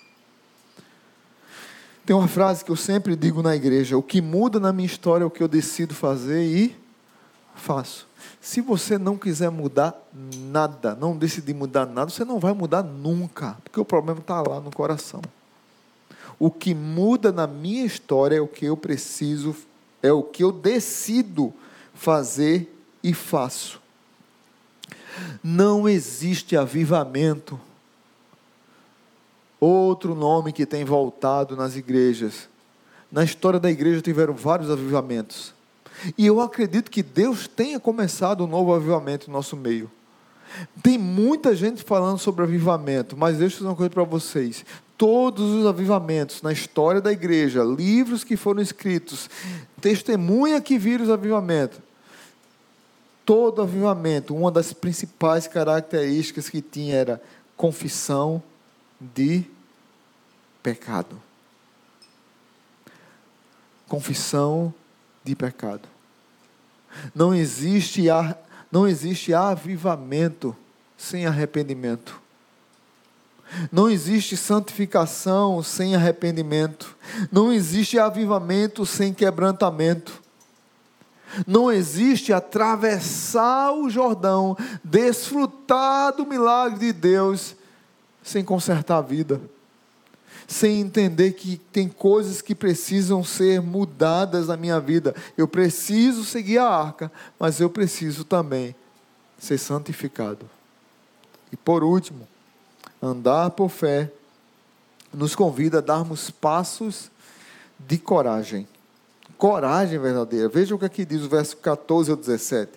[2.05, 5.23] Tem uma frase que eu sempre digo na igreja: o que muda na minha história
[5.23, 6.77] é o que eu decido fazer e
[7.55, 8.10] faço.
[8.41, 13.57] Se você não quiser mudar nada, não decidir mudar nada, você não vai mudar nunca,
[13.63, 15.21] porque o problema está lá no coração.
[16.39, 19.55] O que muda na minha história é o que eu preciso
[20.03, 21.53] é o que eu decido
[21.95, 23.81] fazer e faço.
[25.43, 27.61] Não existe avivamento.
[29.59, 32.49] Outro nome que tem voltado nas igrejas.
[33.13, 35.53] Na história da igreja tiveram vários avivamentos.
[36.17, 39.91] E eu acredito que Deus tenha começado um novo avivamento no nosso meio.
[40.83, 44.65] Tem muita gente falando sobre avivamento, mas deixa eu dizer uma coisa para vocês.
[44.97, 49.31] Todos os avivamentos na história da igreja, livros que foram escritos,
[49.81, 51.79] testemunha que viram os avivamentos.
[53.25, 57.23] Todo avivamento, uma das principais características que tinha era
[57.57, 58.43] confissão
[59.01, 59.45] de
[60.63, 61.21] pecado.
[63.87, 64.75] Confissão
[65.25, 65.89] de pecado.
[67.15, 68.07] Não existe,
[68.71, 70.57] não existe avivamento
[70.97, 72.21] sem arrependimento.
[73.71, 76.97] Não existe santificação sem arrependimento.
[77.33, 80.21] Não existe avivamento sem quebrantamento.
[81.47, 87.55] Não existe atravessar o Jordão, desfrutar do milagre de Deus,
[88.23, 89.41] sem consertar a vida
[90.51, 95.15] sem entender que tem coisas que precisam ser mudadas na minha vida.
[95.39, 98.75] Eu preciso seguir a arca, mas eu preciso também
[99.39, 100.45] ser santificado.
[101.53, 102.27] E por último,
[103.01, 104.11] andar por fé
[105.15, 107.13] nos convida a darmos passos
[107.79, 108.67] de coragem.
[109.39, 110.49] Coragem verdadeira.
[110.49, 112.73] Veja o que aqui diz o verso 14 ao 17.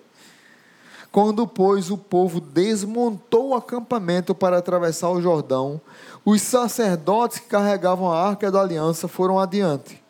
[1.13, 5.79] Quando, pois, o povo desmontou o acampamento para atravessar o Jordão,
[6.25, 10.01] os sacerdotes que carregavam a arca da aliança foram adiante.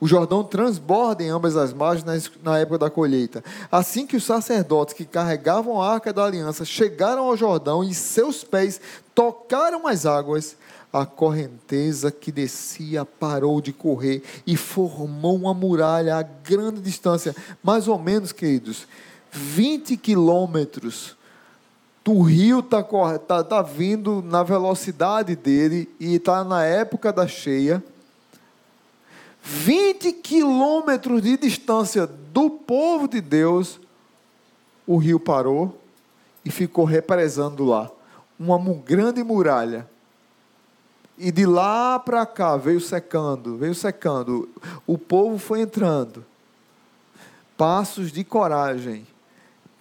[0.00, 3.44] O Jordão transborda em ambas as margens na época da colheita.
[3.70, 8.42] Assim que os sacerdotes que carregavam a arca da aliança chegaram ao Jordão e seus
[8.42, 8.80] pés
[9.14, 10.56] tocaram as águas,
[10.92, 17.86] a correnteza que descia parou de correr e formou uma muralha a grande distância, mais
[17.86, 18.88] ou menos, queridos,
[19.30, 21.16] 20 quilômetros
[22.10, 22.82] o rio está
[23.18, 27.82] tá, tá vindo na velocidade dele e está na época da cheia.
[29.42, 33.80] 20 quilômetros de distância do povo de Deus,
[34.86, 35.78] o rio parou
[36.44, 37.90] e ficou represando lá
[38.38, 39.88] uma grande muralha.
[41.16, 44.48] E de lá para cá veio secando, veio secando.
[44.86, 46.24] O povo foi entrando.
[47.56, 49.06] Passos de coragem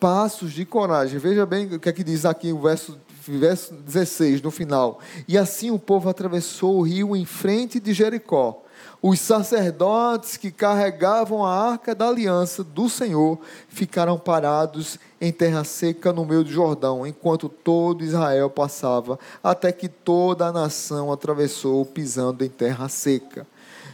[0.01, 1.19] passos de coragem.
[1.19, 2.97] Veja bem o que é que diz aqui o verso,
[3.27, 4.99] verso 16, no final.
[5.27, 8.63] E assim o povo atravessou o rio em frente de Jericó.
[8.99, 13.37] Os sacerdotes que carregavam a arca da aliança do Senhor
[13.69, 19.87] ficaram parados em terra seca no meio do Jordão, enquanto todo Israel passava, até que
[19.87, 23.45] toda a nação atravessou pisando em terra seca.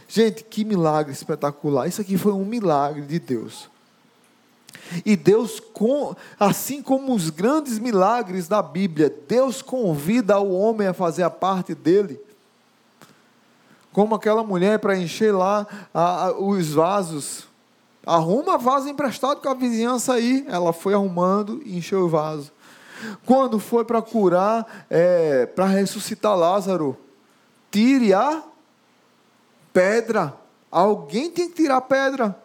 [0.08, 1.86] Gente, que milagre espetacular!
[1.86, 3.68] Isso aqui foi um milagre de Deus.
[5.04, 5.62] E Deus,
[6.38, 11.74] assim como os grandes milagres da Bíblia, Deus convida o homem a fazer a parte
[11.74, 12.20] dele.
[13.92, 17.46] Como aquela mulher para encher lá a, a, os vasos.
[18.06, 20.44] Arruma vaso emprestado com a vizinhança aí.
[20.48, 22.52] Ela foi arrumando e encheu o vaso.
[23.24, 26.96] Quando foi para curar, é, para ressuscitar Lázaro,
[27.70, 28.42] tire a
[29.72, 30.34] pedra.
[30.70, 32.36] Alguém tem que tirar a pedra.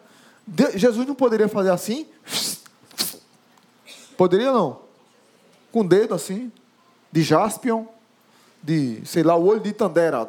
[0.74, 2.06] Jesus não poderia fazer assim?
[4.16, 4.80] Poderia não?
[5.72, 6.52] Com o dedo assim,
[7.10, 7.86] de jaspion,
[8.62, 10.28] de, sei lá, o olho de Tandera.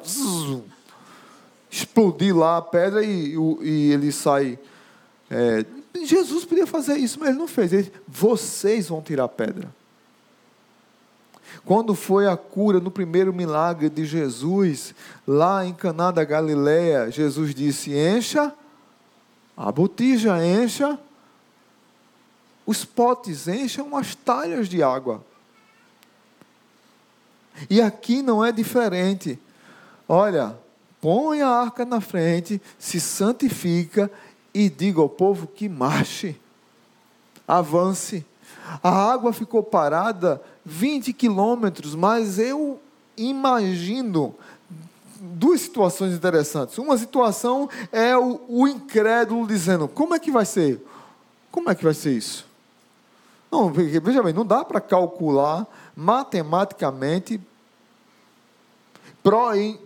[1.70, 4.58] explodir lá a pedra e, e ele sai.
[5.30, 5.66] É,
[6.04, 7.72] Jesus podia fazer isso, mas ele não fez.
[7.72, 9.70] Ele, vocês vão tirar a pedra.
[11.64, 14.94] Quando foi a cura no primeiro milagre de Jesus,
[15.28, 18.54] lá em Caná da Galileia, Jesus disse: encha
[19.56, 21.00] a botija, encha
[22.66, 25.24] os potes encham as talhas de água.
[27.70, 29.40] E aqui não é diferente.
[30.08, 30.58] Olha,
[31.00, 34.12] põe a arca na frente, se santifica
[34.54, 36.40] e diga ao povo que marche,
[37.48, 38.26] avance.
[38.82, 42.80] A água ficou parada 20 quilômetros, mas eu
[43.16, 44.36] imagino
[45.20, 46.78] duas situações interessantes.
[46.78, 50.84] Uma situação é o, o incrédulo dizendo: como é que vai ser?
[51.52, 52.46] Como é que vai ser isso?
[53.56, 57.40] Não, veja bem, não dá para calcular matematicamente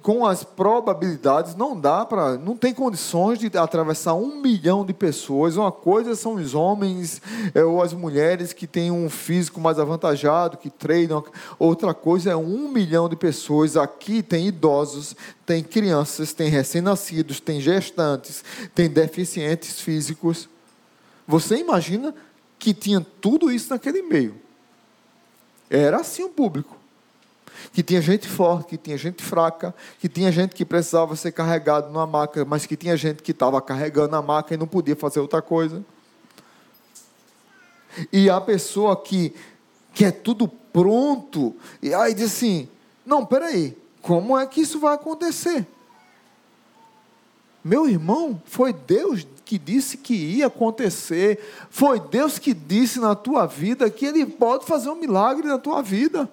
[0.01, 5.55] com as probabilidades, não dá para, não tem condições de atravessar um milhão de pessoas.
[5.55, 7.21] Uma coisa são os homens
[7.53, 11.23] é, ou as mulheres que têm um físico mais avantajado, que treinam.
[11.57, 13.77] Outra coisa é um milhão de pessoas.
[13.77, 15.15] Aqui tem idosos,
[15.45, 18.43] tem crianças, tem recém-nascidos, tem gestantes,
[18.75, 20.49] tem deficientes físicos.
[21.25, 22.13] Você imagina
[22.59, 24.39] que tinha tudo isso naquele meio.
[25.69, 26.79] Era assim o público
[27.71, 31.87] que tinha gente forte, que tinha gente fraca, que tinha gente que precisava ser carregado
[31.91, 35.19] numa maca, mas que tinha gente que estava carregando a maca e não podia fazer
[35.19, 35.83] outra coisa.
[38.11, 39.33] E a pessoa que
[39.91, 42.69] que é tudo pronto, e aí diz assim:
[43.05, 45.65] "Não, peraí, como é que isso vai acontecer?"
[47.63, 51.39] Meu irmão, foi Deus que disse que ia acontecer.
[51.69, 55.81] Foi Deus que disse na tua vida que Ele pode fazer um milagre na tua
[55.81, 56.29] vida.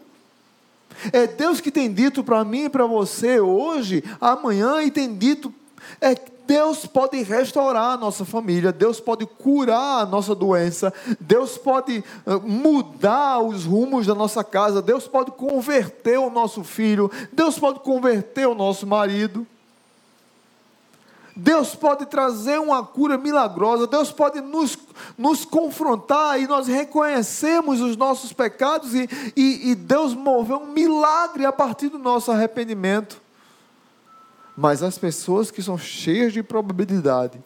[1.13, 5.53] É Deus que tem dito para mim e para você hoje, amanhã, e tem dito.
[6.01, 6.15] É
[6.47, 12.35] Deus pode restaurar a nossa família, Deus pode curar a nossa doença, Deus pode eh,
[12.45, 18.47] mudar os rumos da nossa casa, Deus pode converter o nosso filho, Deus pode converter
[18.47, 19.45] o nosso marido.
[21.37, 24.79] Deus pode trazer uma cura milagrosa, Deus pode nos,
[25.19, 29.07] nos confrontar e nós reconhecemos os nossos pecados e,
[29.37, 33.21] e, e Deus mover um milagre a partir do nosso arrependimento.
[34.57, 37.39] Mas as pessoas que são cheias de probabilidade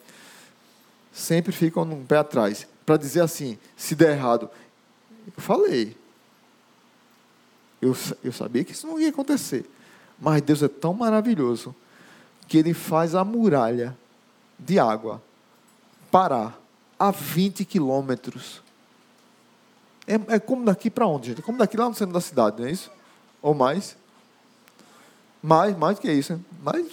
[1.11, 4.49] sempre ficam num pé atrás para dizer assim: se der errado,
[5.27, 5.97] eu falei,
[7.81, 9.69] eu, eu sabia que isso não ia acontecer,
[10.17, 11.75] mas Deus é tão maravilhoso
[12.51, 13.97] que ele faz a muralha
[14.59, 15.23] de água
[16.11, 16.59] parar
[16.99, 18.61] a 20 quilômetros.
[20.05, 21.39] É, é, como daqui para onde, gente?
[21.39, 22.91] É como daqui lá no centro da cidade, não é isso?
[23.41, 23.95] Ou mais?
[25.41, 26.33] Mais, mais que isso.
[26.33, 26.45] Hein?
[26.61, 26.85] Mais.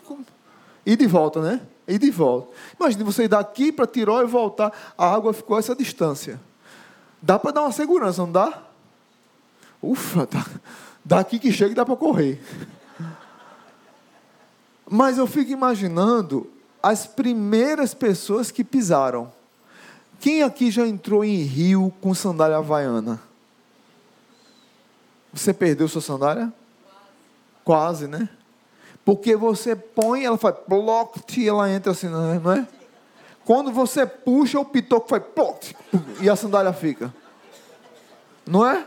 [0.86, 1.60] E de volta, né?
[1.88, 2.52] E de volta.
[2.78, 4.72] Imagine você ir daqui para Tirol e voltar.
[4.96, 6.40] A água ficou essa distância.
[7.20, 8.62] Dá para dar uma segurança, não dá?
[9.82, 10.46] Ufa, tá.
[11.04, 12.40] daqui que chega dá para correr.
[14.90, 16.50] Mas eu fico imaginando
[16.82, 19.30] as primeiras pessoas que pisaram.
[20.20, 23.20] Quem aqui já entrou em rio com sandália havaiana?
[25.32, 26.52] Você perdeu sua sandália?
[27.64, 28.28] Quase, né?
[29.04, 32.66] Porque você põe, ela faz ploct e ela entra assim, não é?
[33.44, 35.76] Quando você puxa, o pitoco faz ploct
[36.20, 37.14] e a sandália fica.
[38.46, 38.86] Não é?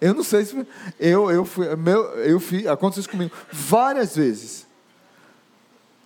[0.00, 0.66] Eu não sei se.
[0.98, 4.66] Eu, eu, fui, meu, eu fiz, aconteceu isso comigo várias vezes.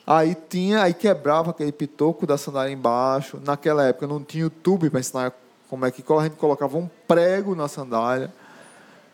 [0.07, 3.41] Aí tinha, aí quebrava aquele pitoco da sandália embaixo.
[3.43, 5.33] Naquela época não tinha YouTube para ensinar
[5.69, 8.33] como é que a gente colocava um prego na sandália.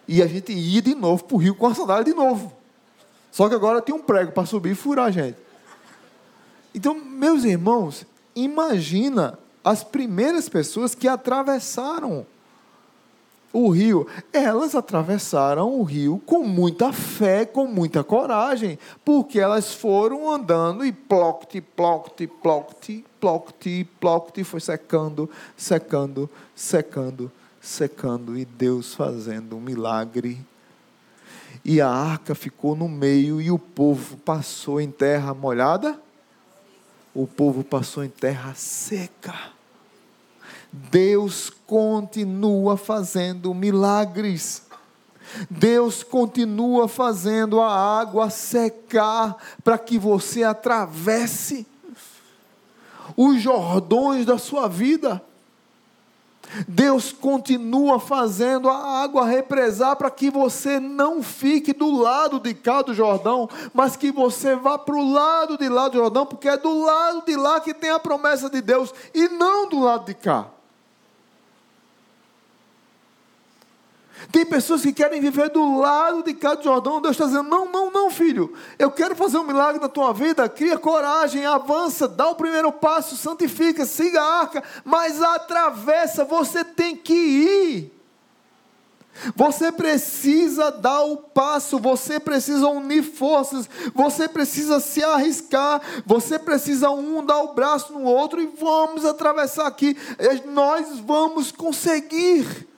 [0.08, 2.52] E a gente ia de novo para o rio com a sandália de novo.
[3.30, 5.38] Só que agora tem um prego para subir e furar a gente.
[6.74, 12.26] Então, meus irmãos, imagina as primeiras pessoas que atravessaram
[13.52, 14.06] o rio.
[14.32, 20.92] Elas atravessaram o rio com muita fé, com muita coragem, porque elas foram andando e
[20.92, 27.30] plocte, plocte, plocte, plocte, plocte, foi secando, secando, secando,
[27.60, 30.38] secando, e Deus fazendo um milagre.
[31.64, 36.00] E a arca ficou no meio e o povo passou em terra molhada.
[37.14, 39.59] O povo passou em terra seca.
[40.72, 44.62] Deus continua fazendo milagres.
[45.48, 51.66] Deus continua fazendo a água secar para que você atravesse
[53.16, 55.22] os jordões da sua vida.
[56.66, 62.82] Deus continua fazendo a água represar para que você não fique do lado de cá
[62.82, 66.56] do Jordão, mas que você vá para o lado de lá do Jordão, porque é
[66.56, 70.14] do lado de lá que tem a promessa de Deus e não do lado de
[70.14, 70.48] cá.
[74.30, 77.00] Tem pessoas que querem viver do lado de cada Jordão.
[77.00, 78.52] Deus está dizendo: não, não, não, filho.
[78.78, 80.48] Eu quero fazer um milagre na tua vida.
[80.48, 86.24] Cria coragem, avança, dá o primeiro passo, santifica, siga a arca, mas atravessa.
[86.24, 88.00] Você tem que ir.
[89.34, 96.90] Você precisa dar o passo, você precisa unir forças, você precisa se arriscar, você precisa
[96.90, 99.96] um dar o braço no outro e vamos atravessar aqui.
[100.46, 102.69] Nós vamos conseguir.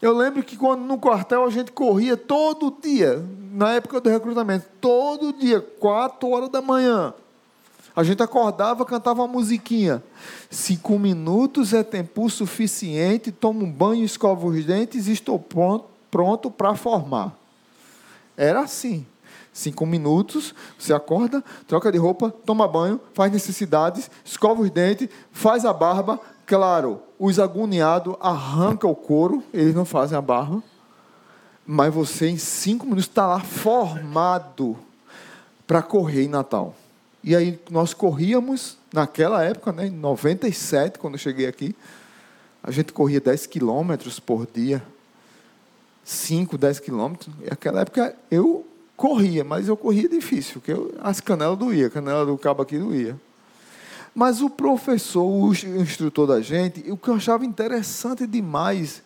[0.00, 3.22] Eu lembro que quando no quartel a gente corria todo dia,
[3.52, 7.12] na época do recrutamento, todo dia, quatro horas da manhã.
[7.94, 10.02] A gente acordava, cantava uma musiquinha.
[10.48, 16.50] Cinco minutos é tempo suficiente, tomo um banho, escovo os dentes e estou pronto, pronto
[16.50, 17.36] para formar.
[18.36, 19.04] Era assim.
[19.52, 25.64] Cinco minutos, você acorda, troca de roupa, toma banho, faz necessidades, escova os dentes, faz
[25.64, 26.20] a barba.
[26.50, 30.60] Claro, os agoniados arrancam o couro, eles não fazem a barba.
[31.64, 34.76] Mas você, em cinco minutos, está lá formado
[35.64, 36.74] para correr em Natal.
[37.22, 41.72] E aí nós corríamos, naquela época, né, em 97, quando eu cheguei aqui,
[42.60, 44.82] a gente corria 10 quilômetros por dia.
[46.02, 47.32] 5, 10 quilômetros.
[47.44, 51.90] E naquela época eu corria, mas eu corria difícil, porque eu, as canelas doía, a
[51.90, 53.16] canela do cabo aqui doía.
[54.14, 59.02] Mas o professor, o instrutor da gente, o que eu achava interessante demais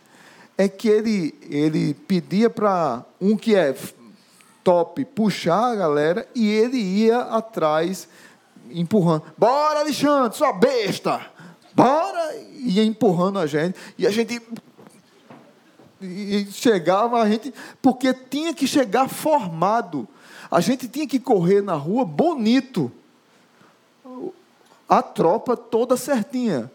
[0.57, 3.77] é que ele, ele pedia para um que é
[4.63, 8.09] top puxar a galera e ele ia atrás
[8.71, 9.25] empurrando.
[9.37, 11.35] Bora, Alexandre, sua besta!
[11.75, 12.35] Bora!
[12.57, 13.77] Ia empurrando a gente.
[13.99, 14.41] E a gente.
[16.01, 17.53] E chegava a gente.
[17.83, 20.09] Porque tinha que chegar formado.
[20.51, 22.91] A gente tinha que correr na rua bonito
[24.99, 26.70] a tropa toda certinha.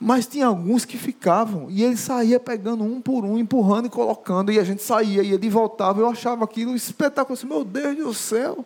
[0.00, 4.52] Mas tinha alguns que ficavam, e ele saía pegando um por um, empurrando e colocando,
[4.52, 6.00] e a gente saía, e ele voltava.
[6.00, 8.64] Eu achava aquilo espetáculo, assim, meu Deus do céu.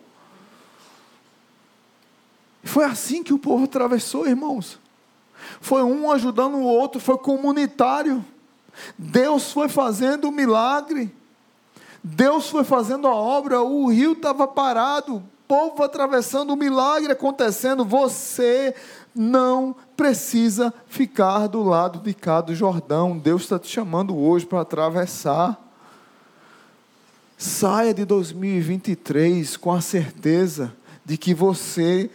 [2.63, 4.79] Foi assim que o povo atravessou, irmãos.
[5.61, 8.23] Foi um ajudando o outro, foi comunitário.
[8.97, 11.13] Deus foi fazendo o milagre.
[12.03, 18.75] Deus foi fazendo a obra, o rio estava parado, povo atravessando, o milagre acontecendo, você
[19.15, 23.17] não precisa ficar do lado de cá do Jordão.
[23.17, 25.59] Deus está te chamando hoje para atravessar.
[27.37, 30.75] Saia de 2023 com a certeza
[31.05, 32.09] de que você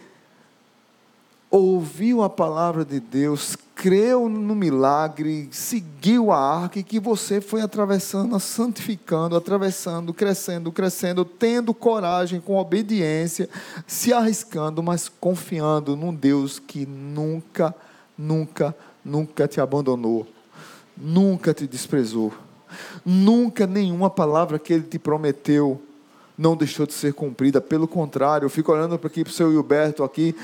[1.49, 7.61] ouviu a palavra de Deus, creu no milagre, seguiu a arca e que você foi
[7.61, 13.49] atravessando, santificando, atravessando, crescendo, crescendo, tendo coragem, com obediência,
[13.87, 17.75] se arriscando, mas confiando num Deus que nunca,
[18.17, 20.27] nunca, nunca te abandonou,
[20.95, 22.31] nunca te desprezou,
[23.03, 25.81] nunca nenhuma palavra que ele te prometeu
[26.37, 29.51] não deixou de ser cumprida, pelo contrário, eu fico olhando para aqui para o seu
[29.51, 30.35] Gilberto aqui,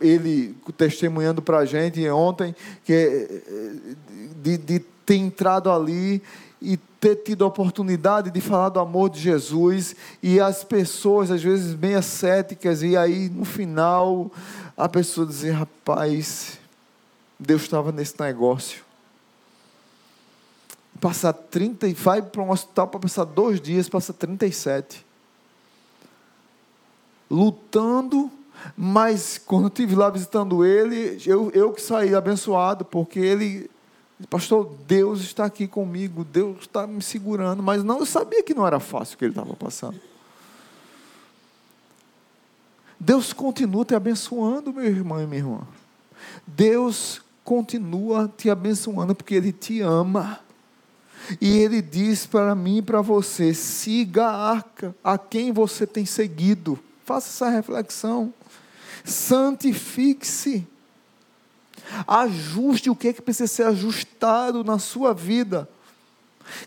[0.00, 3.40] ele testemunhando para a gente ontem, que é,
[4.42, 6.22] de, de ter entrado ali
[6.60, 11.42] e ter tido a oportunidade de falar do amor de Jesus e as pessoas às
[11.42, 14.30] vezes bem céticas e aí no final
[14.76, 16.58] a pessoa dizer rapaz
[17.38, 18.84] Deus estava nesse negócio.
[21.00, 25.04] Passar 30 e vai para um hospital para passar dois dias passa 37
[27.30, 28.30] lutando
[28.76, 33.70] mas quando estive lá visitando ele, eu, eu que saí abençoado, porque ele,
[34.28, 38.66] pastor, Deus está aqui comigo, Deus está me segurando, mas não, eu sabia que não
[38.66, 40.00] era fácil o que ele estava passando.
[42.98, 45.60] Deus continua te abençoando, meu irmão e minha irmã.
[46.46, 50.40] Deus continua te abençoando porque Ele te ama.
[51.40, 56.06] E Ele diz para mim e para você: siga a arca, a quem você tem
[56.06, 56.78] seguido.
[57.04, 58.34] Faça essa reflexão
[59.06, 60.66] santifique-se.
[62.06, 65.68] Ajuste o que, é que precisa ser ajustado na sua vida.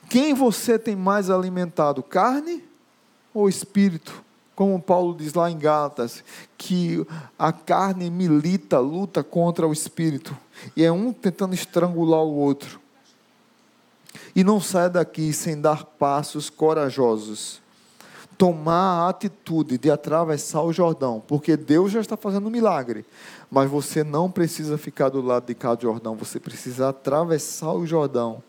[0.09, 2.63] Quem você tem mais alimentado, carne
[3.33, 4.23] ou espírito?
[4.55, 6.23] Como Paulo diz lá em Gálatas,
[6.57, 7.05] que
[7.37, 10.35] a carne milita, luta contra o espírito,
[10.75, 12.79] e é um tentando estrangular o outro.
[14.35, 17.61] E não sai daqui sem dar passos corajosos
[18.39, 23.05] tomar a atitude de atravessar o Jordão, porque Deus já está fazendo um milagre,
[23.51, 27.85] mas você não precisa ficar do lado de cá do Jordão, você precisa atravessar o
[27.85, 28.41] Jordão,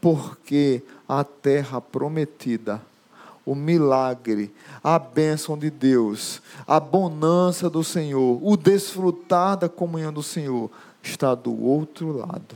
[0.00, 2.80] porque a terra prometida,
[3.44, 10.22] o milagre, a bênção de Deus, a bonança do Senhor, o desfrutar da comunhão do
[10.22, 10.70] Senhor,
[11.02, 12.54] está do outro lado.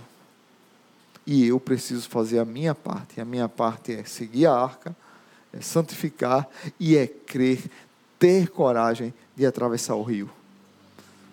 [1.26, 4.94] E eu preciso fazer a minha parte, a minha parte é seguir a arca
[5.53, 6.48] é santificar
[6.78, 7.70] e é crer,
[8.18, 10.30] ter coragem de atravessar o rio.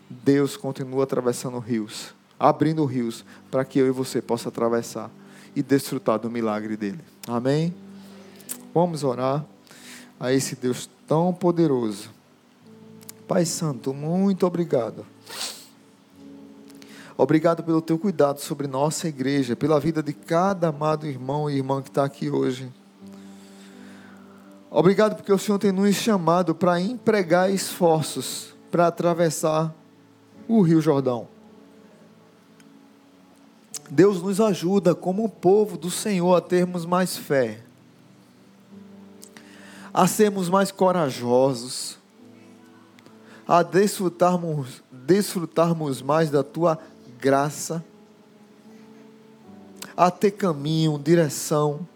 [0.10, 5.12] Deus continua atravessando rios, abrindo rios, para que eu e você possa atravessar
[5.56, 7.00] e desfrutar do milagre dele.
[7.28, 7.74] Amém?
[8.74, 9.46] Vamos orar
[10.20, 12.10] a esse Deus tão poderoso.
[13.28, 15.06] Pai Santo, muito obrigado.
[17.18, 21.82] Obrigado pelo teu cuidado sobre nossa igreja, pela vida de cada amado irmão e irmã
[21.82, 22.72] que está aqui hoje.
[24.70, 29.74] Obrigado porque o Senhor tem nos chamado para empregar esforços para atravessar
[30.48, 31.28] o Rio Jordão.
[33.90, 37.62] Deus nos ajuda como povo do Senhor a termos mais fé,
[39.94, 41.98] a sermos mais corajosos,
[43.48, 46.78] a desfrutarmos, desfrutarmos mais da tua
[47.18, 47.84] graça,
[49.96, 51.88] a ter caminho, direção,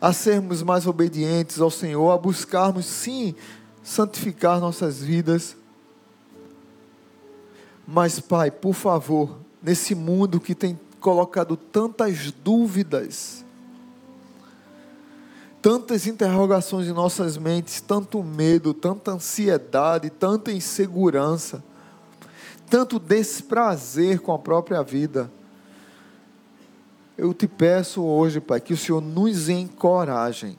[0.00, 3.34] a sermos mais obedientes ao Senhor, a buscarmos sim
[3.82, 5.56] santificar nossas vidas.
[7.86, 13.44] Mas, Pai, por favor, nesse mundo que tem colocado tantas dúvidas,
[15.60, 21.62] tantas interrogações em nossas mentes, tanto medo, tanta ansiedade, tanta insegurança,
[22.68, 25.30] tanto desprazer com a própria vida.
[27.20, 30.56] Eu te peço hoje, Pai, que o Senhor nos encoraje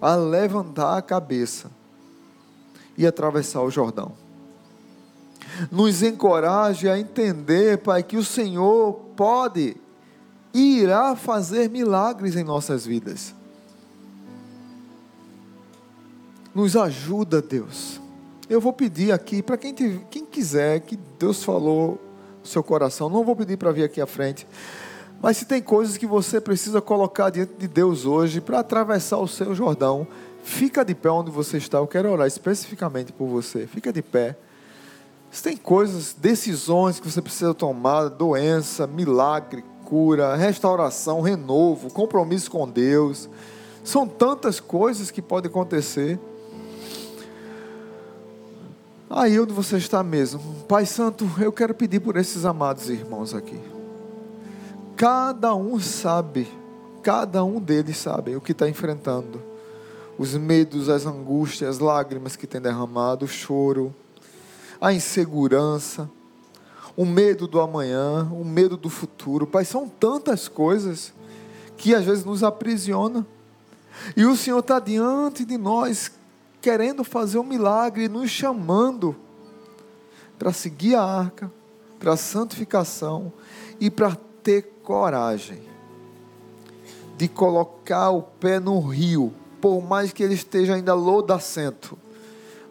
[0.00, 1.68] a levantar a cabeça
[2.96, 4.12] e atravessar o Jordão.
[5.72, 9.76] Nos encoraje a entender, Pai, que o Senhor pode
[10.54, 13.34] e irá fazer milagres em nossas vidas.
[16.54, 18.00] Nos ajuda, Deus.
[18.48, 22.00] Eu vou pedir aqui, para quem, quem quiser, que Deus falou
[22.40, 24.46] no seu coração, não vou pedir para vir aqui à frente.
[25.24, 29.26] Mas se tem coisas que você precisa colocar diante de Deus hoje para atravessar o
[29.26, 30.06] seu Jordão,
[30.42, 31.78] fica de pé onde você está.
[31.78, 33.66] Eu quero orar especificamente por você.
[33.66, 34.36] Fica de pé.
[35.30, 42.68] Se tem coisas, decisões que você precisa tomar, doença, milagre, cura, restauração, renovo, compromisso com
[42.68, 43.26] Deus.
[43.82, 46.20] São tantas coisas que podem acontecer.
[49.08, 53.73] Aí onde você está mesmo, Pai Santo, eu quero pedir por esses amados irmãos aqui.
[54.96, 56.48] Cada um sabe,
[57.02, 59.42] cada um deles sabe o que está enfrentando.
[60.16, 63.92] Os medos, as angústias, as lágrimas que tem derramado, o choro,
[64.80, 66.08] a insegurança,
[66.96, 69.48] o medo do amanhã, o medo do futuro.
[69.48, 71.12] Pai, são tantas coisas
[71.76, 73.26] que às vezes nos aprisiona.
[74.16, 76.12] E o Senhor está diante de nós,
[76.60, 79.16] querendo fazer um milagre, nos chamando
[80.38, 81.50] para seguir a arca,
[81.98, 83.32] para a santificação
[83.80, 85.62] e para ter coragem
[87.16, 91.98] de colocar o pé no rio, por mais que ele esteja ainda lodacento,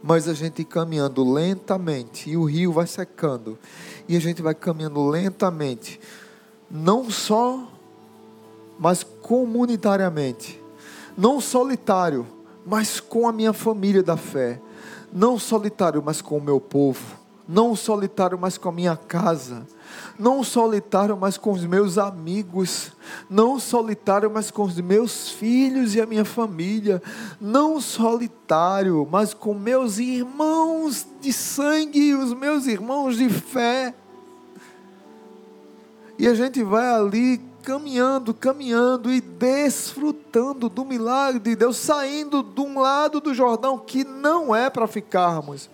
[0.01, 3.57] mas a gente caminhando lentamente e o rio vai secando
[4.07, 5.99] e a gente vai caminhando lentamente,
[6.69, 7.67] não só,
[8.77, 10.61] mas comunitariamente,
[11.17, 12.27] não solitário,
[12.65, 14.59] mas com a minha família da fé.
[15.11, 17.22] Não solitário, mas com o meu povo.
[17.47, 19.67] Não solitário, mas com a minha casa.
[20.17, 22.91] Não solitário, mas com os meus amigos.
[23.29, 27.01] Não solitário, mas com os meus filhos e a minha família.
[27.41, 33.93] Não solitário, mas com meus irmãos de sangue, os meus irmãos de fé.
[36.17, 42.61] E a gente vai ali caminhando, caminhando e desfrutando do milagre de Deus, saindo de
[42.61, 45.69] um lado do Jordão que não é para ficarmos,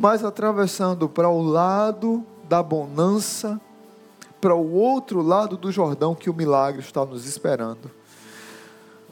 [0.00, 3.60] mas atravessando para o lado da bonança,
[4.40, 7.90] para o outro lado do Jordão que o milagre está nos esperando.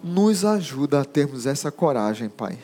[0.02, 2.58] Nos ajuda a termos essa coragem, Pai.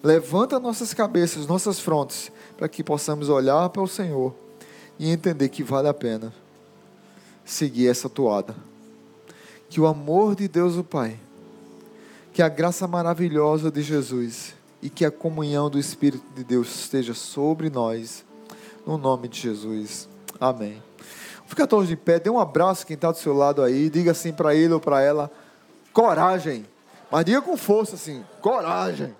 [0.00, 4.32] Levanta nossas cabeças, nossas frontes, para que possamos olhar para o Senhor
[4.96, 6.32] e entender que vale a pena
[7.44, 8.54] seguir essa toada
[9.68, 11.16] que o amor de Deus o Pai,
[12.32, 17.14] que a graça maravilhosa de Jesus e que a comunhão do Espírito de Deus esteja
[17.14, 18.24] sobre nós,
[18.86, 20.08] no nome de Jesus.
[20.40, 20.82] Amém.
[21.46, 24.32] Fica todos de pé, dê um abraço quem está do seu lado aí, diga assim
[24.32, 25.30] para ele ou para ela:
[25.92, 26.64] coragem,
[27.10, 29.14] mas diga com força assim: coragem.